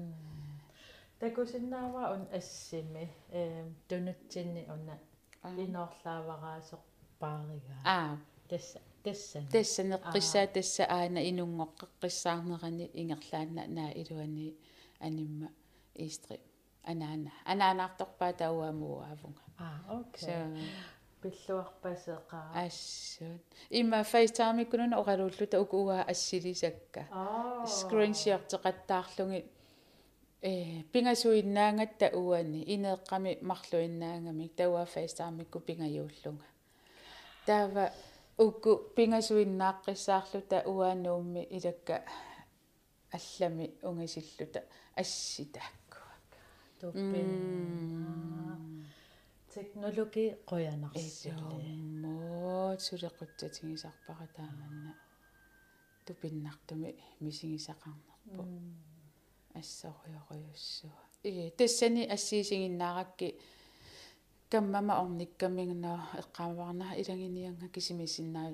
Такусиннаава 1.20 2.02
ун 2.14 2.22
ассими 2.38 3.04
э 3.30 3.64
тунутсинни 3.88 4.62
уна 4.74 4.96
иноорлаавараасоқ 5.64 6.82
паарига 7.22 7.74
аа 7.84 8.18
тасса 8.50 8.80
тассан 9.04 9.44
тассанеққиссаа 9.54 10.46
тасса 10.56 10.84
аана 10.98 11.20
инунгоққиссаарнерани 11.30 12.86
ингерлаанна 13.00 13.62
наа 13.76 13.90
илуани 14.00 14.48
анимма 15.06 15.48
истри 16.06 16.40
анаана 16.90 17.30
анаанаарторпаа 17.52 18.32
тауамуаавунга 18.40 19.42
аа 19.58 19.78
окей. 20.00 20.34
Пиллуарпасеқаа 21.22 22.48
ассут 22.66 23.44
има 23.68 23.98
фейстаамиккунуна 24.04 24.96
оралууллута 25.02 25.60
укугаа 25.60 26.02
ассилисакка 26.12 27.02
скриншиартеқаттаарлуги 27.76 29.44
э 30.42 30.82
пингасуиннаангатта 30.92 32.06
уани 32.16 32.60
инеэққами 32.74 33.32
марлуиннаангамик 33.50 34.54
тауа 34.56 34.86
фейстаамикку 34.86 35.60
пингаюуллунга 35.60 36.46
таава 37.50 37.86
укку 38.44 38.70
пингасуиннааққиссаарлута 38.96 40.58
уаануумми 40.72 41.42
илакка 41.56 41.96
аллами 43.16 43.66
унгисиллута 43.88 44.60
асситааккуак. 45.02 46.30
Туппин. 46.80 47.28
Технологи 49.54 50.26
қоянарсулли 50.50 51.72
мо 52.02 52.76
сулеқутсатигисарпара 52.86 54.26
тааманна. 54.36 54.92
Тупиннартуми 56.06 56.90
мисигисақарнерпу 57.20 58.42
ассаруйоруйуссуа. 59.60 61.02
И 61.24 61.50
тассани 61.58 62.06
ассиисигиннааракки 62.06 63.28
каммама 64.50 64.94
орниккамигнаа 65.02 66.00
эққааварнаа 66.20 66.98
илагинианга 67.00 67.68
кисимисиннаа 67.68 68.52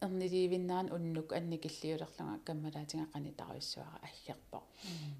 эрниливиннаан 0.00 0.92
уннук 0.96 1.32
анникиллиулерлунга 1.32 2.38
каммалаатинга 2.44 3.06
канитаруиссуара 3.12 3.98
аггерпо 4.08 4.62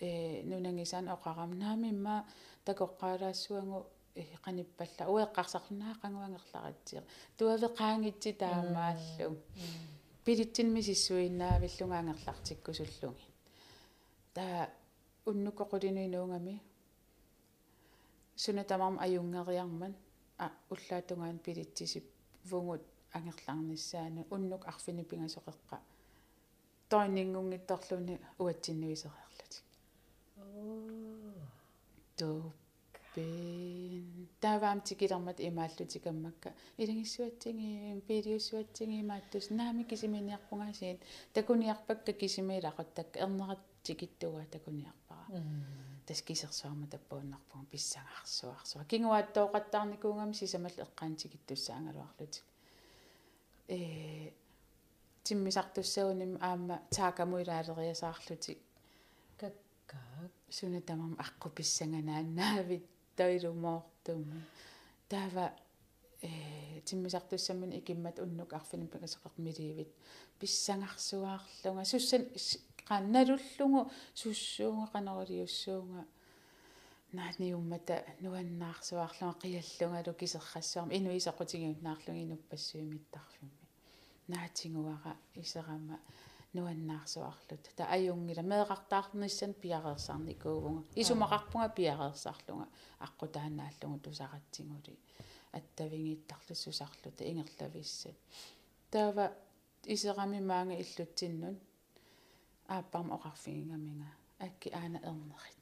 э 0.00 0.42
нунангисаан 0.42 1.08
оқарам 1.08 1.58
наамимма 1.58 2.26
такоққаалаассуангу 2.66 3.86
э 4.14 4.24
қаниппалла 4.44 5.04
уеққарсарлунаа 5.14 5.94
қангуангерларатсиер 6.02 7.04
туавеқаангитси 7.38 8.32
таамааллу 8.42 9.36
пилитсинми 10.24 10.80
сиссуиннаавиллунга 10.88 11.98
ангерлартиккусуллуги 11.98 13.24
таа 14.34 14.68
уннуккоқулинуинуунгами 15.26 16.60
сунатамарм 18.36 18.96
аюнгериарман 19.04 19.94
а 20.38 20.46
уллаатунгаан 20.72 21.38
пилитсисип 21.38 22.04
вунгут 22.50 22.82
ангерлаарниссаану 23.16 24.26
уннук 24.34 24.62
арфини 24.70 25.04
пингасоқеққа 25.10 25.76
тойнингунгитторлуни 26.90 28.14
уатсиннуисериарлути 28.38 29.58
оо. 30.38 31.32
То 32.18 32.52
пен 33.14 34.28
тавам 34.40 34.80
тикилэрмат 34.80 35.38
имааллутикаммакка. 35.40 36.52
Илангиссуатсинги 36.82 38.00
пилиуссуатсинги 38.08 39.02
мааттус 39.10 39.50
наами 39.50 39.82
кисиминиарпунгаасиит 39.90 41.00
такуниарпакка 41.32 42.12
кисимилақуттакка 42.12 43.16
ернерат 43.24 43.60
тикиттуга 43.82 44.44
такуниарпара 44.54 45.42
тас 46.06 46.22
кисерсуарма 46.22 46.86
таппууннарпуга 46.86 47.64
писсангарсуарсуа 47.70 48.84
кингуааттооқаттаарникуунгами 48.90 50.32
сисамал 50.32 50.76
эққаантикиттуссаангалуарлутик 50.84 52.44
э 53.68 54.32
тиммисартуссагуним 55.24 56.38
аама 56.40 56.76
таакамуилаалериасаарлути 56.90 58.58
каккаак 59.40 60.32
сунатамам 60.48 61.18
аққуписсанганааннаавит 61.24 62.84
тоилумоортумми 63.16 64.40
таава 65.08 65.52
э 66.22 66.80
тиммисартуссаммун 66.84 67.72
икиммат 67.80 68.20
уннук 68.20 68.52
арфиним 68.52 68.86
пагасеқақ 68.86 69.34
миливит 69.38 69.90
писсангарсуаарлунга 70.38 71.84
суссан 71.84 72.22
qanналуллугу 72.88 73.90
суссуунга 74.14 74.86
qanорилиуссуунга 74.94 76.04
наатниуммата 77.12 78.04
нуаннаарсуарлуга 78.20 79.34
қиаллунгалу 79.42 80.14
кисеррассуарма 80.20 80.92
инуисақутигиуннаарлуги 80.98 82.22
инуппассуимиттарфимми 82.26 83.66
наатингуара 84.28 85.16
исерама 85.34 85.98
нуаннаарсуарлут 86.54 87.64
та 87.76 87.84
аюнгила 87.96 88.42
меэқартаарнissan 88.42 89.52
пиареерсаарникуувнга 89.62 90.82
исумақарпунга 91.02 91.68
пиареерсаарлунга 91.78 92.66
аққутаанааллугу 93.06 93.98
тусаратсигули 94.04 94.98
аттавингииттарлуссусарлута 95.58 97.22
ингерлависсат 97.30 98.16
таава 98.90 99.32
исерами 99.84 100.40
маанга 100.40 100.74
иллутсиннун 100.82 101.56
ааппарма 102.68 103.14
оқарфигингаминга 103.16 104.10
акки 104.38 104.68
аана 104.78 104.98
ернерит 105.10 105.58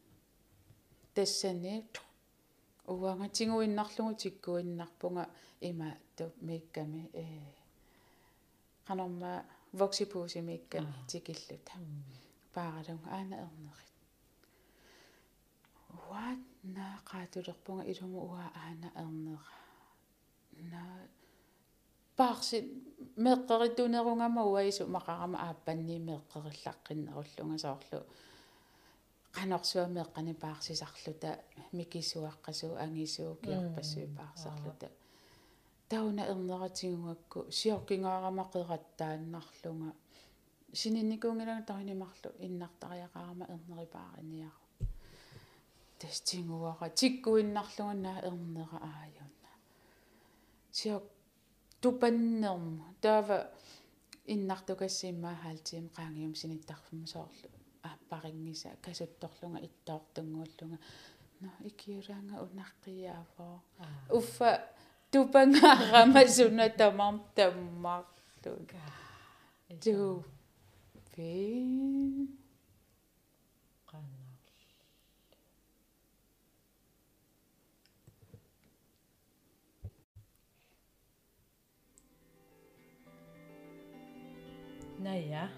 тассани 1.14 1.74
уанга 2.86 3.28
тигуиннарлугу 3.28 4.14
тиккуиннарпунга 4.22 5.24
има 5.60 5.88
ту 6.16 6.24
микками 6.40 7.10
э. 7.12 7.24
Канорма 8.86 9.44
воксипууси 9.72 10.40
микками 10.40 10.94
тикиллута 11.08 11.72
пааралунга 12.54 13.08
аана 13.10 13.34
ернерит 13.46 13.94
what 16.08 16.38
на 16.62 16.86
qaatulерпунга 17.10 17.84
илуму 17.92 18.20
уа 18.30 18.46
аана 18.62 18.88
ернера 18.96 19.52
на 20.72 20.82
паарси 22.16 22.58
меэккеритунерунгама 23.16 24.44
уаису 24.44 24.86
мақарама 24.86 25.38
ааппанни 25.48 25.98
меэккериллаққиннеруллунга 26.08 27.58
соорлу. 27.58 28.00
Qanорсуа 29.36 29.86
меэккани 29.96 30.34
паарсисарлута 30.34 31.30
микисуаққасу 31.72 32.76
ангисуу 32.84 33.34
киарпассуи 33.44 34.06
паарсарлута 34.18 34.88
тауна 35.88 36.22
ернератигунгакку 36.32 37.40
сиоркингаарамақераттааннарлунга 37.50 39.90
сининникуунгилага 40.72 41.62
таринимарлу 41.70 42.30
иннартариақарама 42.46 43.44
ернерипаариниару 43.54 44.62
тастингуара 45.98 46.88
тиккуиннарлугана 47.00 48.12
ернера 48.30 48.78
ааюнна 48.90 49.52
сиок 50.72 51.04
тупаннерму 51.84 52.84
таава 53.04 53.38
иннартукассиммаа 54.34 55.36
хаалтиим 55.42 55.86
qaangium 55.96 56.32
sinittарфимма 56.40 57.06
соорлу 57.14 57.48
ааппарингиса 57.88 58.70
касутторлунга 58.84 59.58
иттаортунгууллунга 59.68 60.78
но 61.40 61.50
икиураанга 61.68 62.36
унаққиаавоо 62.46 63.56
уффа 64.18 64.50
тупангаарама 65.12 66.22
суна 66.36 66.66
тамарм 66.80 67.16
таммарлу 67.36 68.12
ту 69.84 70.24
Naja. 85.04 85.48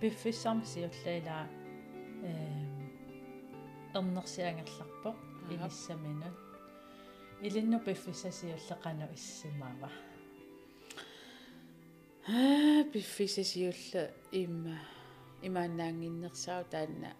Biffissam 0.00 0.58
siullailaa 0.64 1.44
ehm 2.28 2.74
ernersiangerlarpoq 3.94 5.16
inissaminun. 5.54 6.34
Ilinnu 7.46 7.78
biffissasiulleqanu 7.86 9.06
issimava. 9.14 9.90
Аа 12.28 12.80
biffissasiulla 12.92 14.02
imma 14.32 14.76
имааннаангиннерсаа 15.46 16.64
таанна 16.72 17.10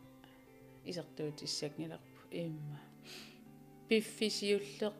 исертуутиссагнилерпу 0.90 2.20
имма 2.42 2.78
пиффисиуллеq 3.88 4.94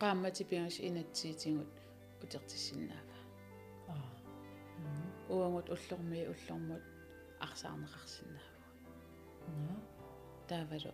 qaamati 0.00 0.44
piangas 0.50 0.78
inatsiitigut 0.88 1.79
utертиссиннаага 2.24 3.18
аа. 3.88 4.12
Уангут 5.28 5.68
уллормии 5.74 6.26
уллормут 6.32 6.82
арсаарнеқарсинааву 7.40 8.60
на 9.66 9.74
таавалу 10.48 10.92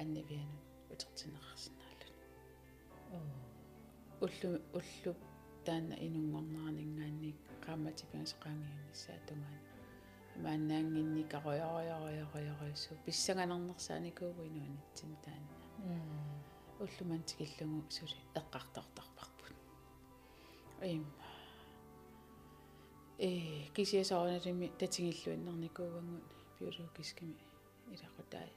аннавианут 0.00 0.64
утертинеқарсинааллут 0.92 2.12
оо 3.16 3.48
уллу 4.24 4.50
уллу 4.78 5.12
инунгорнаанингааник 6.06 7.38
qaamati 7.64 8.04
piangas 8.10 8.32
qaangiunnissaa 8.42 9.18
tungaana 9.28 9.68
мааннаангинни 10.44 11.22
кароярояроярояроссу 11.32 12.94
писсаганарнерсааникуугу 13.04 14.42
инуанитсин 14.50 15.12
таанна 15.24 15.54
уллуман 16.84 17.22
тикиллугу 17.28 17.90
сули 17.96 18.18
эққартортарпарпут 18.40 19.17
им 20.82 21.06
э 23.18 23.66
кисиасаоналими 23.74 24.70
татингиллуиннарникуугангут 24.78 26.22
биологискими 26.60 27.36
илақутай 27.90 28.48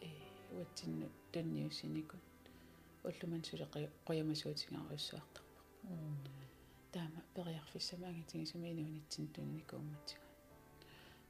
э 0.00 0.08
уатсиннут 0.56 1.12
тунниуссиникут 1.32 2.20
уллуман 3.04 3.44
сули 3.44 3.66
қоямасуутингаруссуартарпа 4.06 5.42
таама 6.92 7.22
периарфиссамаангитингисуми 7.34 8.72
инуанитсин 8.72 9.28
тунникуумматсига 9.28 10.22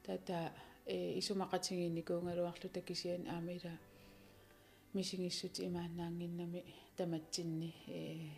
тата 0.03 0.53
э 0.87 1.19
исумақатингинникуунгалуарлу 1.19 2.69
такисиан 2.71 3.27
аамила 3.29 3.73
мисигиссути 4.95 5.67
имааннаангиннами 5.69 6.65
таматсинни 6.97 7.75
э 7.87 8.31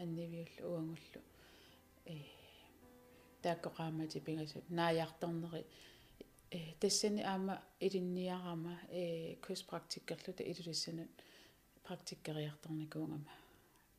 аннивиуллу 0.00 0.72
уангуллу 0.72 1.20
э 2.04 2.16
тааккоqaamати 3.42 4.20
пигасут 4.20 4.64
нааяарторнери 4.70 5.66
э 6.50 6.74
тассани 6.80 7.22
аама 7.22 7.62
илинниарама 7.80 8.74
э 8.90 9.36
курспрактиккерлута 9.44 10.42
илулиссанут 10.42 11.10
практиккериарторникуунгама 11.84 13.32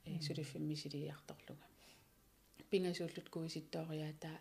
э 0.05 0.21
сулиффиммисилиарторлуга 0.21 1.65
пингасууллут 2.69 3.29
куиситтоориаатаа 3.29 4.37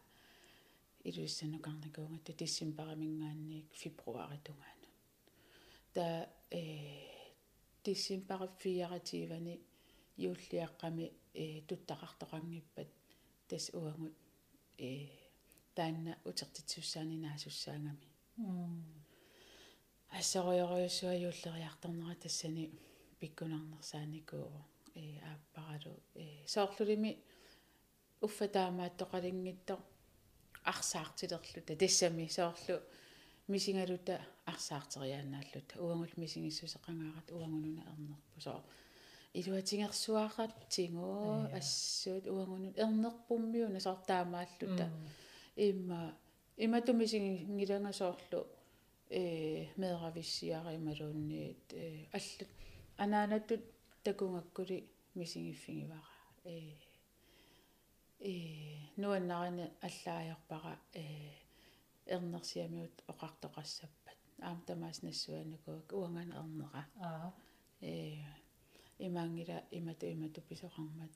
илуиссанукарникуунга 1.04 2.32
тиссимпарамингаанниик 2.32 3.66
фебруари 3.80 4.40
та 5.94 6.28
э 6.50 6.62
тиссимпараффиаративани 7.82 9.60
юуллиаққами 10.16 11.12
э 11.34 11.62
туттақартоқангиппат 11.68 12.88
тас 13.52 13.68
уангут 13.74 14.14
э 14.78 15.08
таанна 15.76 16.12
утертитсуссаани 16.24 17.16
наасуссаангами 17.26 18.06
ассаруйоруйуссуа 20.18 21.14
юуллериарторнера 21.26 22.14
тассани 22.24 22.64
пиккунарнерсааникуу 23.20 24.48
э 24.94 25.04
ааппаралу 25.30 25.94
э 26.14 26.46
соорлулими 26.54 27.12
уффатаамааттоқалингитто 28.26 29.74
арсаартилерлута. 30.72 31.76
Тассами 31.76 32.28
соорлу 32.28 32.76
мисингалута 33.48 34.14
арсаартериаанааллута 34.46 35.74
уангул 35.84 36.12
мисингиссусеқангаарат 36.22 37.28
уангунуна 37.36 37.82
ернерпу 37.92 38.40
соо 38.40 38.64
илуатингерсуарат 39.38 40.54
тингоо 40.68 41.48
ассуут 41.58 42.24
уангунун 42.26 42.74
ернерпуммиуна 42.84 43.80
сортаамааллута 43.80 44.86
имма 45.56 46.00
имату 46.64 46.92
мисингиланга 46.92 47.92
соорлу 47.92 48.40
э 49.08 49.68
медерависсиарималуунниит 49.80 51.66
э 51.72 52.06
аллут 52.16 52.50
анаанаттут 53.02 53.62
такунгаккули 54.04 54.78
мисингиффигивара 55.14 56.12
э 56.44 56.76
э 58.20 58.32
нуаннарина 58.96 59.64
аллаajorpara 59.86 60.74
э 60.92 61.04
эрнерсиамиут 62.06 62.96
оқартоқассаппат 63.12 64.18
аам 64.46 64.58
тамаас 64.66 65.02
нассуанакуак 65.02 65.92
уангана 65.92 66.34
эрнера 66.40 66.82
аа 67.00 67.32
э 67.80 67.92
имаангила 69.08 69.62
имату 69.70 70.06
имату 70.06 70.40
писоқармат 70.40 71.12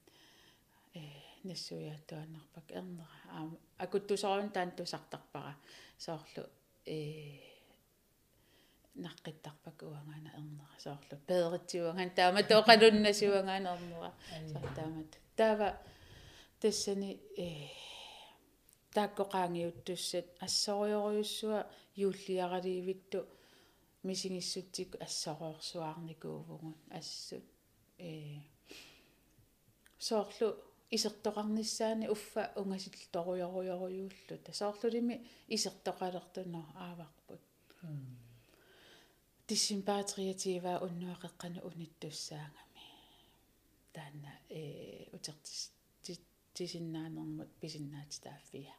э 0.95 1.01
нассуяаттуаннарпак 1.45 2.67
эрнера 2.79 3.17
аам 3.37 3.59
акуттусорун 3.79 4.51
таантусартарпара 4.51 5.55
соорлу 5.99 6.43
э 6.87 6.97
наққиттарпак 9.05 9.79
уангана 9.83 10.31
эрнера 10.39 10.77
соорлу 10.85 11.17
пееритсиуанган 11.29 12.11
таама 12.19 12.41
тоқалуннасуангана 12.51 13.71
эрнера 13.75 14.11
сартаамат 14.53 15.13
таава 15.37 15.69
тассани 16.61 17.11
э 17.37 17.49
тааккоqaangiuттуссат 18.97 20.27
ассориориуссуа 20.47 21.61
юуллиараливитту 22.05 23.19
мисигиссутсик 24.03 24.91
ассороорсуаарникуувгун 25.07 26.75
ассут 26.99 27.45
э 27.99 28.41
соорлу 29.99 30.49
исертоqarnissaani 30.91 32.07
уффа 32.15 32.53
унгасил 32.57 32.93
торуйоруйоруйууллута 33.13 34.53
соорлулими 34.53 35.17
исертоqалертуно 35.49 36.61
ааварпут 36.87 37.43
тиссимпаатриатива 39.47 40.73
уннуақеққану 40.87 41.61
униттуссаангами 41.69 42.87
таанна 43.95 44.33
э 44.51 45.09
утертис 45.17 45.73
тисиннаанермут 46.57 47.51
писиннаати 47.61 48.21
тааффиа 48.27 48.75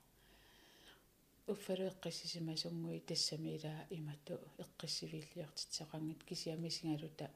уффалу 1.47 1.83
эққиссисимасунгуи 1.91 2.99
тассамила 2.99 3.73
имату 3.89 4.33
эққиссивиллиортитсеқангит 4.63 6.23
кисиамисингалута 6.23 7.29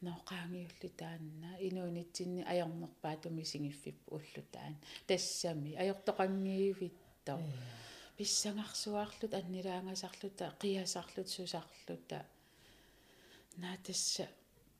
таанна 0.00 1.50
инуунитсинни 1.68 2.42
аёрнерпаатуми 2.52 3.44
сингиффип 3.44 3.98
уллутаан 4.14 4.74
тассами 5.06 5.70
аёртоқангиивиттоо 5.82 7.40
писсангарсуаарлут 8.16 9.32
аннилаангасарлута 9.40 10.54
қиасарлут 10.60 11.28
сусарлута 11.28 12.18
наатасса 13.56 14.26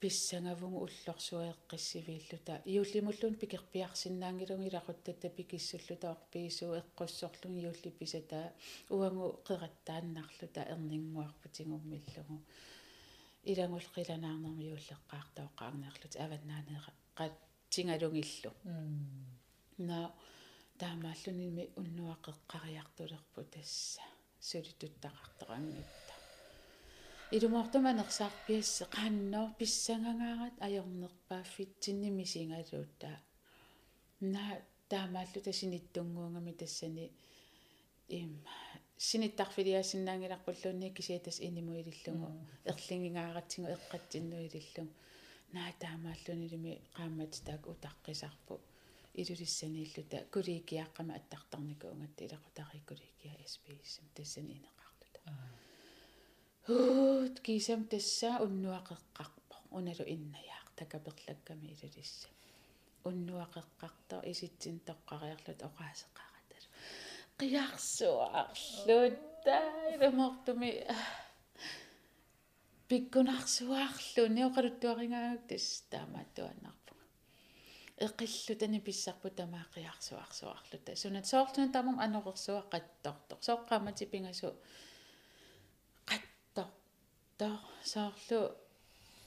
писсангавугу 0.01 0.79
уллорсуаэққиссивииллута 0.87 2.55
иуллимуллун 2.67 3.35
пикерпиарсиннаангилуги 3.41 4.75
лақуттата 4.77 5.29
пикиссуллута 5.37 6.07
орпигисуу 6.15 6.73
эққуссорлуги 6.81 7.61
иулли 7.65 7.91
писата 8.01 8.53
уангу 8.91 9.27
қераттааннарлута 9.49 10.61
эрнингуарпутингуммиллугу 10.73 12.37
илангул 13.53 13.87
қиланаарнерми 13.95 14.65
иуллеққаартаоққарнерлут 14.71 16.15
аваннаанеқа 16.25 16.91
қат 17.19 17.35
тингалугиллу 17.71 18.51
на 19.79 19.99
таамааллуними 20.81 21.65
уннуақеққариартулерпу 21.81 23.43
тасса 23.55 24.03
сулитуттақартерангит 24.49 26.07
илумортуманерсаарпиассе 27.37 28.85
qaannoo 28.97 29.47
писсангангаарат 29.59 30.57
аёрнерпааффит 30.67 31.71
тиннимисингалуутта 31.85 33.11
на 34.35 34.45
таамааллу 34.91 35.41
тасиниттунгуунгами 35.49 36.53
тассани 36.61 37.07
им 38.09 38.33
синиттарфилиассиннаангиларпуллуунни 38.99 40.91
кисиатас 40.91 41.41
инимуилиллугу 41.41 42.29
ерлингигааратсигу 42.65 43.69
эққатсиннуилиллугу 43.77 44.93
наа 45.53 45.71
таамааллунилими 45.83 46.73
qaammat 46.97 47.33
таак 47.47 47.63
утаққисарпу 47.73 48.55
илулиссанииллута 49.21 50.19
куликиаққама 50.35 51.13
аттартарникуунгат 51.19 52.17
илақутари 52.27 52.81
куликиа 52.89 53.35
списм 53.55 54.05
тассани 54.15 54.53
инеқарлута 54.59 55.21
уут 56.69 57.37
кисам 57.41 57.85
тасса 57.93 58.31
уннуақеққарпо 58.45 59.57
уналу 59.79 60.05
иннаяақ 60.15 60.67
такаперлакками 60.81 61.67
илулисса 61.75 62.29
уннуақеққартор 63.09 64.21
иситсин 64.33 64.77
тоққариарлут 64.89 65.61
оқаасеқараталу 65.69 66.26
қиарсуарлутта 67.41 69.57
илумортуми 69.95 70.71
пиккунарсуаарлу 72.89 74.23
неоқалуттуарингаанак 74.39 75.43
тас 75.51 75.67
таамааттуаннарпуга 75.91 76.87
эқиллу 77.99 78.55
тани 78.61 78.81
писсарпу 78.81 79.31
тамаақиарсуарсуарлута 79.31 80.97
сунат 80.97 81.27
соорлуна 81.27 81.73
тамам 81.73 82.01
анорерсуа 82.01 82.63
қаттортор. 82.73 83.39
Сооққамати 83.41 84.07
пингасу 84.07 84.55
қаттортор. 86.07 87.59
Соорлу 87.85 88.57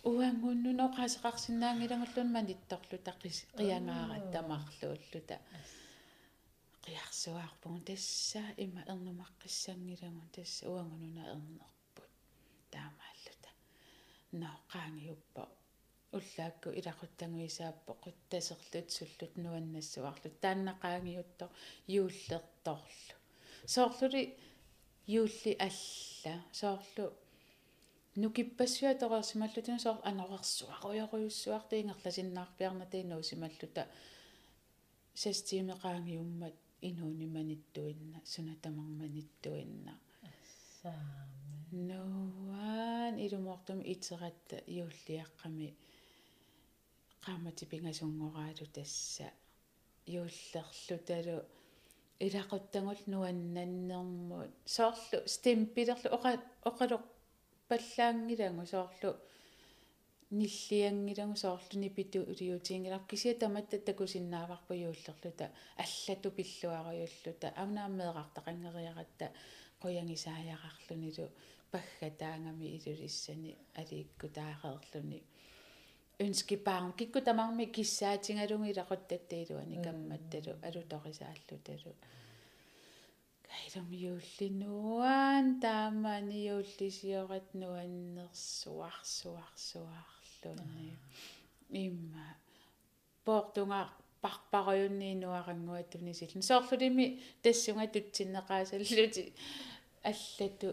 уангуннуно 0.03 0.93
қаасеқарсинаангилагуллун 0.97 2.31
манитторлу 2.31 2.97
тақис 3.09 3.45
қиангаарат 3.57 4.31
тамаарлууллута 4.31 5.39
қиарсуаарпугу 6.89 7.79
тасса 7.85 8.41
има 8.57 8.81
ернумаққиссангилагун 8.87 10.29
тасса 10.33 10.69
уангунуна 10.69 11.23
ернерпут 11.33 12.09
таамааллута. 12.71 13.49
Но 14.31 14.49
qaangiuppa 14.71 15.43
уллаакку 16.17 16.69
илақуттангуисааппо 16.79 17.91
қуттасерлут 18.03 18.89
суллут 18.89 19.33
нуаннассуарлут 19.37 20.35
тааннақаангиутто 20.41 21.45
юуллерторлу 21.87 23.15
соорлули 23.65 24.37
юулли 25.05 25.51
алла. 25.67 26.35
Соорлу 26.51 27.13
нукиппассуа 28.15 28.95
торерсималлутина 28.95 29.79
соор 29.79 29.99
анорерсуаруйоруйуссуарта 30.03 31.79
ингерласиннаарпиарнатиинуу 31.81 33.21
сималлута 33.23 33.87
састиимеqaangiummat 35.13 36.55
инууниманиттуинна 36.87 38.19
сунатамарманиттуинна 38.33 39.93
саами 40.81 41.39
нуан 41.71 43.15
илумортум 43.25 43.79
итератта 43.93 44.57
юуллиаққами 44.67 45.69
qaamati 47.23 47.63
pingasungoraalu 47.71 48.65
tassa. 48.75 49.27
Юуллерлуталу 50.07 51.37
илақуттангул 52.25 53.01
нуаннаннэрмут 53.13 54.51
соорлу 54.75 55.19
стимпилерлу 55.35 56.09
оқа 56.17 56.31
оқалоқ 56.69 57.03
паллаангилангу 57.69 58.65
соорлу 58.73 59.11
ниллиангилагу 60.31 61.35
соорлу 61.35 61.79
нипиту 61.79 62.19
улиутингилар 62.31 63.01
кисия 63.09 63.33
таматта 63.33 63.79
такусиннааварпу 63.79 64.73
юуллерлута 64.73 65.51
аллату 65.83 66.31
пиллуаруйуллута 66.37 67.47
авнааммеэқартақангериаратта 67.61 69.31
қоянгисааяқарлунилу 69.81 71.25
паггатаангами 71.71 72.65
илулиссани 72.77 73.57
алиикку 73.75 74.27
таареерлуни 74.37 75.19
ønskebaan 76.19 76.93
kikku 76.93 77.19
tamarmi 77.21 77.65
kissaatingalungi 77.75 78.69
ilaquttattailuani 78.73 79.77
kammattalu 79.85 80.51
alutorisaallu 80.67 81.55
kailum 83.47 83.87
yuullinuan 84.03 85.47
taamani 85.63 86.39
yuullisiorat 90.45 90.59
nuannersuarsuarsuarlunni 90.59 91.85
imma 91.85 92.25
poortunga 93.25 93.79
parparuyunniinuarangua 94.21 95.79
sillun 96.19 96.43
soorlulimi 96.43 97.05
tassunga 97.43 97.87
tutsinneqaasalluti 97.93 99.23
allatu 100.09 100.69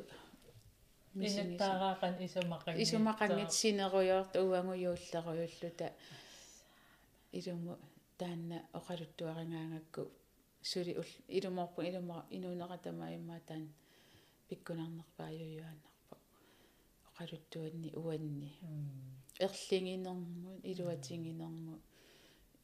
инаттаараакан 1.26 2.14
исумақангит 2.26 2.82
исумақангит 2.84 3.50
синеруйорт 3.60 4.32
уангуйууллеруйуллута 4.36 5.86
илуму 7.38 7.72
таанна 8.18 8.58
оқалуттуарингаагакку 8.78 10.02
сули 10.70 10.92
илуморпу 11.28 11.80
илума 11.88 12.26
инуунератама 12.36 13.06
имма 13.16 13.40
таан 13.48 13.64
пиккунарнерпааююааннарпа 14.48 16.16
оқалуттуанни 17.08 17.90
уанни 18.02 18.50
ерлингинэрмут 19.40 20.60
илуатингинэрмут 20.70 21.82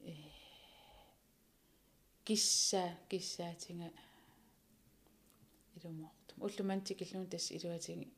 э 0.00 0.14
кисса 2.24 2.98
киссаатинга 3.10 3.90
илумортум 5.76 6.38
уллумантикиллун 6.46 7.26
тас 7.32 7.50
илуатинги 7.50 8.08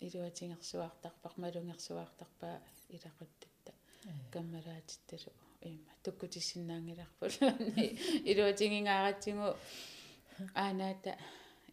илуатингерсуартарпар 0.00 1.32
малунгерсуартарпаа 1.36 2.56
илақуттатта 2.96 3.72
каммалаатитталу 4.32 5.32
има 5.62 5.92
туккутиссиннаангиларпулуанни 6.04 7.86
илуатингingaaратсигу 8.30 9.48
аанаата 10.54 11.12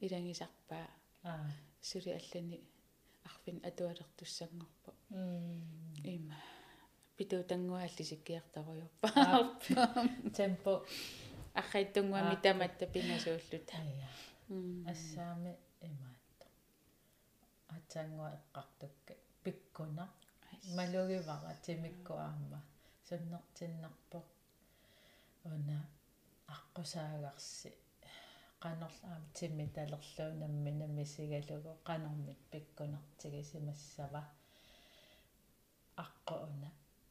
илангисарпаа 0.01 0.87
сули 1.81 2.09
аллани 2.19 2.57
арфин 3.23 3.57
атуалертуссангорпа 3.69 4.92
има 6.03 6.35
питутангуааллисиккиартаруйорпа 7.17 9.07
темпо. 10.35 10.73
Архайтунгуами 11.53 12.35
таматта 12.41 12.85
пингасууллута 12.93 13.77
ассаами 14.91 15.53
имаатто 15.87 16.45
атсаангуа 17.75 18.29
эққартукка 18.37 19.13
пиккуна 19.43 20.05
малугивара 20.77 21.53
тимиккуаама 21.65 22.59
суннертиннарпо 23.07 24.19
уна 25.51 25.79
аққусаагарси 26.55 27.71
qanорlaam 28.63 29.23
timmi 29.37 29.65
talerluunamмина 29.75 30.87
мисигалугу 30.97 31.71
qanормит 31.87 32.39
пиккунартигисимассава 32.51 34.21
аққуна 34.21 34.42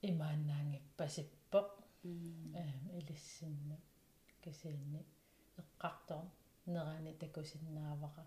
имаанаангиппасиппоқ 0.08 1.68
э 2.62 2.64
илиссинна 2.98 3.76
кисиинни 4.42 5.00
эққартоо 5.60 6.22
нерани 6.72 7.12
такусиннааваqa 7.22 8.22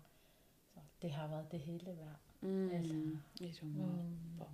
det 1.02 1.10
har 1.10 1.28
været 1.28 1.52
det 1.52 1.60
hele 1.60 1.96
værd 1.98 2.20
eller 2.76 3.16
исумааппо 3.40 4.46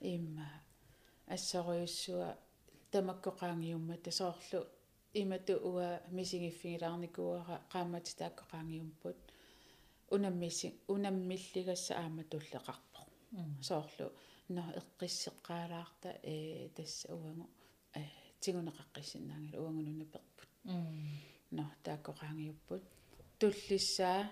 имма 0.00 0.48
ассориуссуа 1.26 2.36
тамаккоqaangiumma 2.92 3.96
тасоорлу 4.04 4.60
имату 5.14 5.54
уа 5.70 5.88
мисигиффигилаарникуара 6.16 7.56
qaamati 7.72 8.12
тааккоqaangiumput 8.20 9.18
унаммиси 10.14 10.68
унаммиллигасса 10.88 11.92
ааматуллеқарпо 12.02 13.00
соорлу 13.68 14.06
но 14.48 14.62
эққиссеққаалаарта 14.80 16.20
э 16.22 16.68
тасса 16.76 17.14
уангу 17.14 17.48
э 17.94 18.04
тигунеқаққиссиннаангила 18.40 19.62
уангунунапперпут 19.62 20.48
но 21.50 21.64
тааккоqaangiupput 21.84 22.82
туллиссаа 23.38 24.30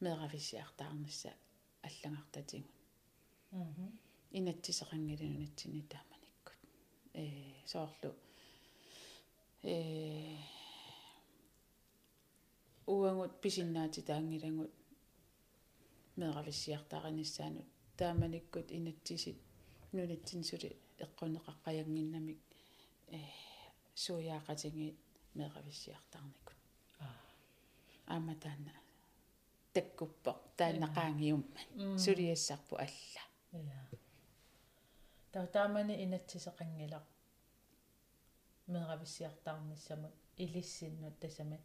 меэрависиартаарнасса 0.00 1.30
аллагартатигун 1.82 2.70
мм 3.52 3.92
инатсисеқангилунатсини 4.38 5.82
тааманиккут 5.92 6.58
э 7.14 7.24
соорлу 7.66 8.14
э 9.62 10.36
уангут 12.86 13.40
писиннаати 13.40 14.00
таангилагут 14.00 14.72
меэрависсиартаариниссаанут 16.16 17.66
тааманиккут 17.98 18.66
инатсисит 18.78 19.38
нунатсин 19.92 20.42
сули 20.48 20.70
эққунеқаққаянгиннамик 21.04 22.40
э 23.16 23.18
суяақатиги 24.02 24.86
меэрависсиартаарникут 25.38 26.58
аама 28.06 28.34
таана 28.42 28.72
таккуппо 29.74 30.32
тааннақаангиумма 30.58 31.98
сулиассарпу 32.04 32.74
алла. 32.76 33.22
Я 33.52 33.80
таа 35.32 35.46
таамани 35.46 35.94
инатсисеқангилақ 36.04 37.06
меэрависсиартаарниссамут 38.72 40.14
илиссиннут 40.36 41.18
тасами 41.18 41.58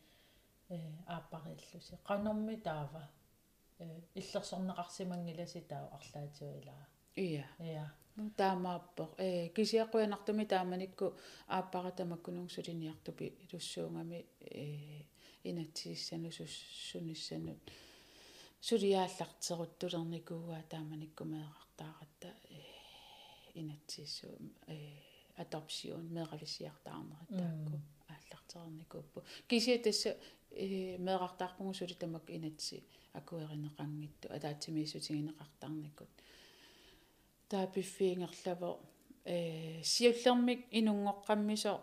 э 0.70 0.78
ааппариллуси. 1.08 1.96
Qanорми 2.08 2.56
таава 2.68 3.04
э 3.80 4.02
иллерсорнеқарсимангиласи 4.16 5.62
таа 5.62 5.90
арлаатуилаа 5.98 6.88
ия. 7.16 7.46
Я 7.60 7.94
таамааппо 8.38 9.10
э 9.18 9.50
кисиаққуянартуми 9.56 10.46
тааманикку 10.46 11.18
ааппара 11.48 11.92
тамаккунунгсулиниартупи 11.92 13.26
илуссуунгами 13.44 14.26
э 14.40 15.04
инатсииссану 15.44 16.32
суссуниссанут 16.32 17.60
сулиааллартеруттулерникууа 18.62 20.64
тааманикку 20.70 21.26
меэқарта 21.26 21.64
меэрависсиартааратта 21.74 22.34
э 22.50 22.62
инатсиссу 23.56 24.28
э 24.68 24.94
адопсиун 25.36 26.14
меэрависсиартаарнера 26.14 27.26
таакку. 27.30 27.82
Ааллартерникууппу 28.08 29.24
кисия 29.48 29.80
тасса 29.80 30.10
э 30.10 30.18
меэрартаарпугу 31.06 31.74
сули 31.74 31.94
тамак 31.94 32.30
инатси 32.30 32.84
акуэринеқангитту 33.14 34.28
атаатсимииссутигинеқартарникут 34.36 36.10
таапиффиингерлаво 37.50 38.80
э 39.26 39.82
сиуллермик 39.84 40.62
инунгоққаммисо 40.80 41.82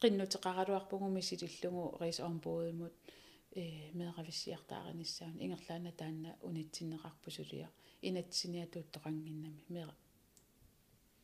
qinnuteqaraluarpuгуми 0.00 1.20
силиллугу 1.20 1.96
рис 2.00 2.20
орнбоодмут 2.20 2.92
э 3.54 3.92
меэрависсиартаариниссаан 3.98 5.36
ингерлаана 5.44 5.92
таанна 5.92 6.36
унитсиннеқарпусулиа 6.42 7.68
инатсиниа 8.02 8.66
туттоқангиннами 8.66 9.62
меэра 9.68 9.94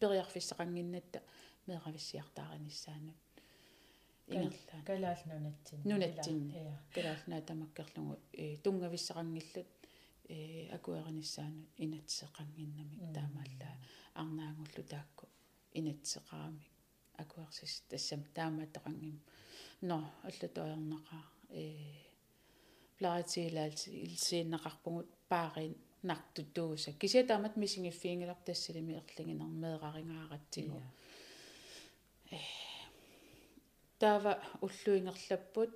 периарфиссақангиннатта 0.01 1.23
меэрависсиартаариниссаанут 1.67 3.17
ингерлаа 4.37 4.81
калаалнунатсин 4.89 5.79
нунатсин 5.91 6.39
калаалнаа 6.95 7.41
тамаккерлугу 7.51 8.15
э 8.43 8.45
тунгависсақангиллут 8.65 9.71
э 10.35 10.39
акуэринissaанут 10.77 11.69
инатсеқангиннами 11.85 12.97
таамааллаа 13.17 13.75
арнаагуллу 14.21 14.83
таакку 14.95 15.25
инатсеқарамик 15.79 16.73
акуэрсис 17.23 17.75
тассам 17.91 18.23
таамааттоқангим 18.37 19.17
но 19.89 19.97
аллатуаернақаа 20.29 21.25
э 21.61 21.65
плаатилаалси 22.99 23.89
илсииннақарпугут 24.07 25.09
паарин 25.33 25.75
нартутууса 26.03 26.93
кися 27.01 27.27
таамат 27.31 27.55
мисингиффиингилар 27.57 28.39
тассалими 28.47 28.93
ерлигинер 29.01 29.49
меэқарингааратсигу 29.63 30.81
э 32.31 32.39
таава 33.99 34.33
уллуингерлаппут 34.61 35.71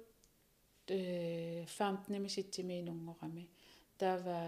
э 0.89 1.67
фамтними 1.77 2.29
ситсимиинунгорами 2.29 3.49
таава 3.99 4.39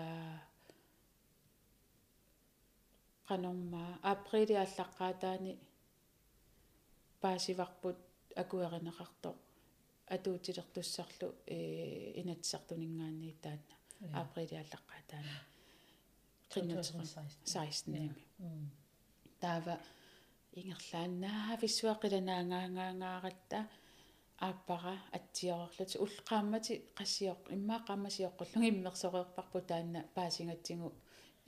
qanорма 3.29 3.99
априли 4.03 4.55
аллаққаатаани 4.65 5.53
паасиварпут 7.21 7.99
акуеринеқарто 8.43 9.31
атуутилертуссарлу 10.15 11.29
э 11.47 12.21
инатсартунингаанни 12.21 13.33
таанна. 13.43 13.77
Априли 14.23 14.57
аллаққаатаани 14.63 15.37
qinnuteqan 16.55 17.07
16 17.45 18.11
таава 19.41 19.75
ингерлааннаа 20.61 21.53
виссуақиланаангаангаагааратта 21.63 23.59
ааппара 24.49 24.97
атсиорерлути 25.17 25.97
уллеқааммати 26.05 26.75
qassiоқ 26.99 27.41
иммаа 27.57 27.81
qaаммасиоққуллуг 27.89 28.63
иммерсореерпарпу 28.71 29.59
таанна 29.71 30.01
паасингатсигу 30.17 30.89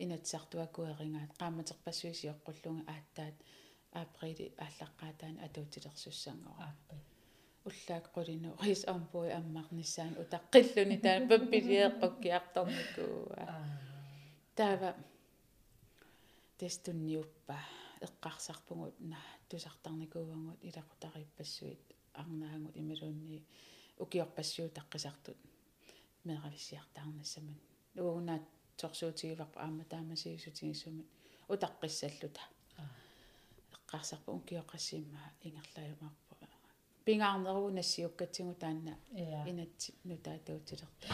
инатсартуакуерингаат 0.05 1.33
qaамматерпассуисиоққуллунга 1.41 2.85
ааттаат. 2.93 3.37
Априли 4.03 4.47
ааллаққаатаан 4.65 5.37
атуутилерсуссангора. 5.47 6.71
Уллаак 7.69 8.07
qulinu 8.15 8.51
рис 8.65 8.83
ампуи 8.95 9.31
аммарниссаан 9.41 10.15
утаққиллуни 10.23 10.99
таан 11.05 11.23
паппилиеққуккиарторникуу 11.33 13.17
таава 14.59 14.91
тестунниуппа 16.59 17.57
эққарсарпугут 18.01 19.01
на 19.01 19.19
тусартарникууангут 19.49 20.59
илақутариппассуит 20.69 21.81
арнаангут 22.13 22.77
ималуунни 22.77 23.45
укиорпассуу 23.99 24.69
таққисартут 24.79 25.39
меэрависсиартаарнассаман 26.25 27.59
нуунаат 27.95 28.45
торсуутигиварпа 28.77 29.61
аама 29.61 29.85
таамасигисутигиссумат 29.85 31.07
утаққиссаллута 31.49 32.43
эққарсарпу 33.77 34.31
укиоқассимма 34.39 35.21
ингерлаюмарпу 35.47 36.27
пингаарнеру 37.07 37.71
нассиуккатсигу 37.71 38.55
таанна 38.55 38.99
инатси 39.51 39.95
нутаатаутилерта 40.05 41.07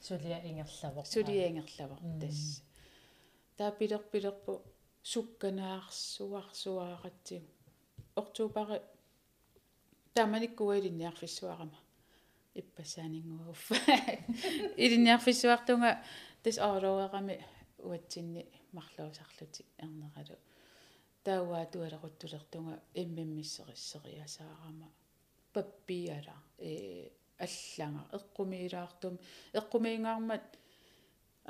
сулия 0.00 0.38
ингерлавор 0.48 1.04
сулия 1.06 1.48
ингерлавор 1.50 1.98
тасс. 2.20 2.62
Таа 3.56 3.70
пилерпилерпу 3.70 4.62
сукканаарсуарсуааратсигу 5.10 7.48
ортуупари 8.20 8.78
тааманиккуа 10.14 10.74
илинниарфиссуарама 10.78 11.78
иппасаанингуаффа 12.60 13.76
илинниарфиссуартунга 14.84 15.90
тас 16.42 16.56
аалоерами 16.58 17.36
уатсинни 17.88 18.42
марлуусарлути 18.76 19.62
эрнералу 19.84 20.36
тауаа 21.24 21.64
туалеруттулертунга 21.72 22.74
иммиммиссериссериасаарама 23.02 24.88
паппиала 25.52 26.36
э 26.58 27.10
алланга 27.38 28.02
эққумиилаартум 28.18 29.14
эққумиингаармат 29.60 30.46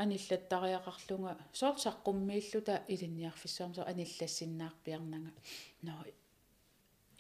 аниллаттариақарлунга 0.03 1.33
соорт 1.53 1.79
саққуммииллута 1.87 2.85
илинниарфиссуармсо 2.93 3.83
аниллассиннаарпиарнага 3.93 5.31
но 5.83 5.95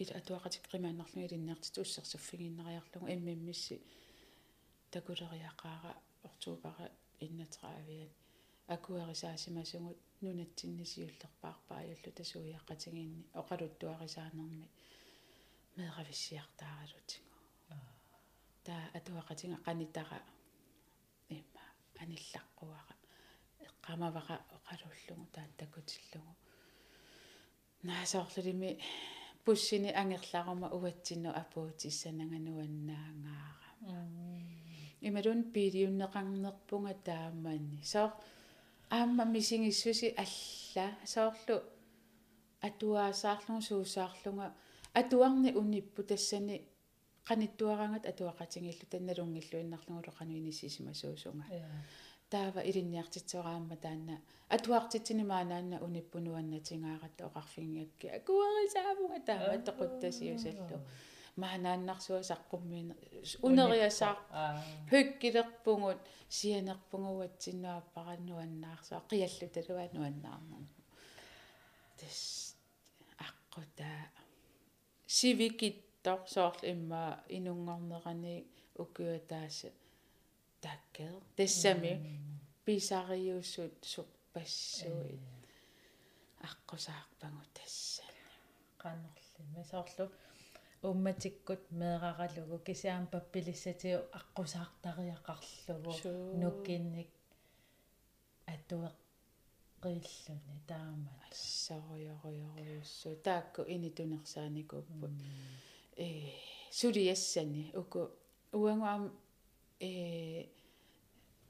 ил 0.02 0.10
атуақатик 0.18 0.64
қимааннарлунга 0.72 1.26
илинниартит 1.28 1.78
уссерсуффигиннериарлугу 1.78 3.06
иммиммисси 3.14 3.80
такулериақаара 4.90 5.92
ортуупара 6.24 6.90
иннатраавиат 7.20 8.12
акуарисаасимасугут 8.68 9.98
нунатсиннисиуллерпаарпаа 10.20 11.82
юллу 11.92 12.10
тасуиаққатигиинни 12.20 13.22
оқалуттуарисаанерми 13.40 14.68
меэрависсиартааралутингу 15.76 17.36
таа 18.66 18.84
атуақатинга 18.98 19.58
қанитара 19.66 20.18
имма 20.20 20.35
аниллаққуара 22.02 22.94
эққамаваqa 23.66 24.36
оқалуллугу 24.56 25.26
таан 25.34 25.50
такутиллугу 25.60 26.32
наасоорлулими 27.88 28.70
пуссини 29.44 29.90
ангерларума 30.02 30.68
уатсинну 30.76 31.30
апуутиссанагануаннаагаара 31.42 33.94
ималун 35.08 35.40
пилиуннеқарнерпунга 35.54 36.94
таамаанни 37.08 37.80
соор 37.92 38.10
аама 38.90 39.24
мисингиссуси 39.24 40.14
алла. 40.24 40.86
Соорлу 41.14 41.56
атуаасаарлугу 42.60 43.62
суусаарлунга 43.62 44.54
атуарни 44.94 45.50
униппу 45.60 46.02
тассани 46.02 46.56
qanittуарангат 47.28 48.04
атуақатингиллу 48.12 48.86
танналунгиллуиннарлугулу 48.92 50.12
qanуинисисимасуусунга 50.18 51.46
таава 52.30 52.60
илинниартитсораамма 52.70 53.76
таанна 53.84 54.16
атуартитсини 54.56 55.24
maaнаанна 55.32 55.76
униппунуаннатингааратта 55.86 57.22
оқарфингиакки 57.28 58.06
акуарисаавунга 58.18 59.20
таама 59.28 59.56
тоқуттасиусаллу 59.68 60.76
maaнааннарсуа 61.42 62.20
саққуммиина 62.30 62.94
унериасаа 63.46 64.14
хуккилерпугут 64.90 66.00
сианерпугуатсиннуаппараннуаннаарсаа 66.38 69.00
қиаллу 69.10 69.46
талуаннуаннаарнер 69.56 70.64
тас 71.98 72.20
аққута 73.26 73.90
сивикиттор 76.06 76.28
соорл 76.28 76.58
имма 76.62 77.20
инунгорнерани 77.28 78.46
укуатааса 78.76 79.70
таккер 80.60 81.12
тассами 81.36 82.20
писариуссут 82.64 83.72
суппассуит 83.82 85.20
аққусаарпагу 86.48 87.42
тасса 87.54 88.04
qannerli 88.78 89.42
масоорлу 89.56 90.06
умматиккут 90.82 91.62
меэраралугу 91.70 92.58
кисаам 92.66 93.06
паппилиссатиу 93.08 93.98
аққусаартариақарлугу 94.18 95.92
нуккинник 96.42 97.10
атуэққииллуни 98.54 100.58
таамат. 100.68 101.32
Ассаруйоруйоруйуссу 101.32 103.16
таакку 103.26 103.62
инитунерсааникууппут 103.74 105.14
э 105.96 106.08
сулиассани 106.70 107.72
уку 107.80 108.00
уангуам 108.52 109.02
э 109.80 110.46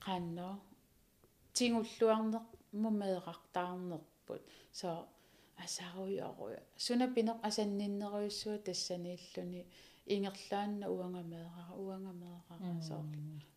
qanno 0.04 0.48
tingulluarneq 1.56 2.46
мумеэқартаарнерпут 2.82 4.42
со 4.72 5.08
асаруйоруя 5.64 6.60
сунапинеқ 6.86 7.38
асанниннеруйуссуа 7.48 8.58
тассанииллуни 8.66 9.62
ингерлаанна 10.14 10.86
уангамеэрара 10.96 11.74
уангамеэрара 11.84 12.82
соор 12.88 13.06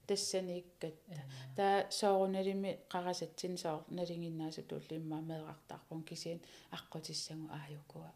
тассанииккатта 0.08 1.22
таа 1.58 1.76
соорунalimi 2.00 2.72
қарасатсин 2.94 3.54
соор 3.64 3.82
налингиннаасу 3.98 4.62
туллимма 4.72 5.18
меэрартаарпун 5.30 6.02
кисиин 6.10 6.40
аққутиссагу 6.78 7.46
ааюкуа 7.58 8.12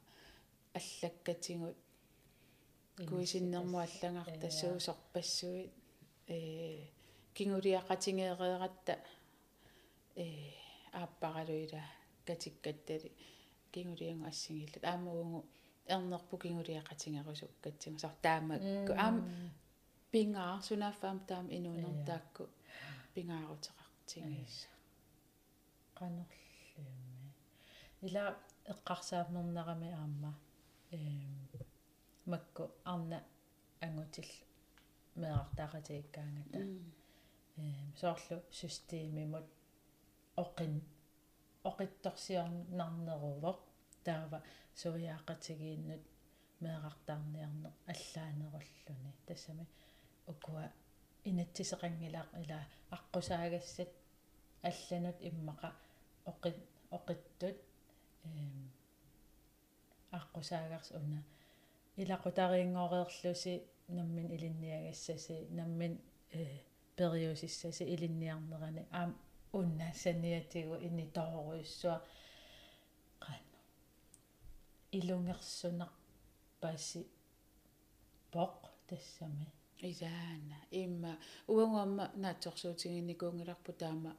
аллаккатингут 0.80 1.78
куисиннэрму 2.98 3.78
аллагартассуу 3.80 4.80
сорпассуит 4.80 5.72
э 6.28 6.88
кингулиақатингеэреератта 7.34 9.00
э 10.16 10.52
ааппаралуила 10.94 11.82
катиккаттали 12.26 13.12
кингулиангу 13.72 14.28
ассигиллут 14.28 14.84
аамагунгу 14.84 15.46
эрнерпу 15.88 16.38
кингулиақатингерусук 16.38 17.52
катсигу 17.64 17.98
сар 18.00 18.14
таамакку 18.22 18.94
аам 19.04 19.16
пингаа 20.12 20.62
сунаффаам 20.62 21.20
таам 21.30 21.48
инуунер 21.58 22.06
таакку 22.06 22.44
пингаарутеқартингиисса 23.16 24.70
канерлуумми 25.98 27.34
ила 28.02 28.38
эққарсаамнернерами 28.72 29.90
аама 30.00 30.32
эм 30.92 31.63
макку 32.26 32.72
арна 32.86 33.24
ангутил 33.82 34.30
меартаақатииккаангата 35.16 36.60
эм 37.58 37.94
соорлу 38.00 38.38
системимут 38.52 39.48
оқин 40.44 40.74
оқитторсиорнарнерувоқ 41.70 43.60
таава 44.06 44.40
суяақатигииннут 44.82 46.04
меэрартаарниарне 46.64 47.70
аллаанеруллуни 47.92 49.12
тассами 49.28 49.66
укуа 50.32 50.66
инатсисеқангилаақ 51.30 52.30
ила 52.42 52.60
аққусаагассат 52.96 53.92
алланут 54.70 55.18
иммақа 55.30 55.70
оқит 56.32 56.58
оқиттут 56.98 57.58
эм 58.26 58.72
аққусаагарс 60.20 60.90
уна 61.00 61.20
илақутариингореерлуси 62.02 63.54
наммин 63.98 64.28
илинниагассаси 64.36 65.48
наммин 65.60 65.94
периусиссаси 66.98 67.84
илинниарнерани 67.94 68.84
аам 68.92 69.12
уннаассаниатигу 69.54 70.76
инниторуиссуа 70.88 71.96
qannu 73.26 73.60
ilungersunaq 74.98 75.94
паси 76.62 77.02
поқ 78.34 78.56
тассами 78.88 79.48
исаана 79.90 80.58
имма 80.72 81.12
уангуамма 81.48 82.06
наатсорсуутигинникуунгиларпу 82.24 83.72
таама 83.82 84.12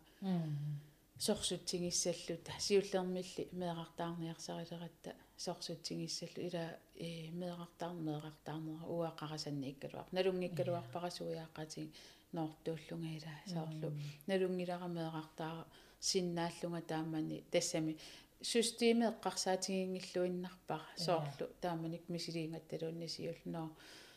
сорсутсигиссаллута 1.18 2.52
сиуллермилли 2.58 3.48
меэқартаарниарсарилератта 3.52 5.14
сорсутсигиссаллу 5.36 6.40
ила 6.48 6.78
э 6.94 7.30
меэқартаар 7.30 7.94
меэқартаарнера 7.94 8.84
уаққарасаннииккалуар 8.94 10.06
налунгиккалуарпарасуяаққати 10.16 11.92
ноортууллунга 12.32 13.10
ила 13.18 13.32
соорлу 13.46 13.88
налунгилара 14.26 14.88
меэқартаа 14.88 15.66
синнааллунга 16.00 16.82
таамани 16.82 17.44
тассами. 17.52 17.96
Системе 18.42 19.06
эққарсаатигингиллуиннарпара 19.12 20.86
соорлу 20.96 21.46
тааманик 21.60 22.08
мисилиингатталуунни 22.08 23.06
сиулноо 23.06 23.70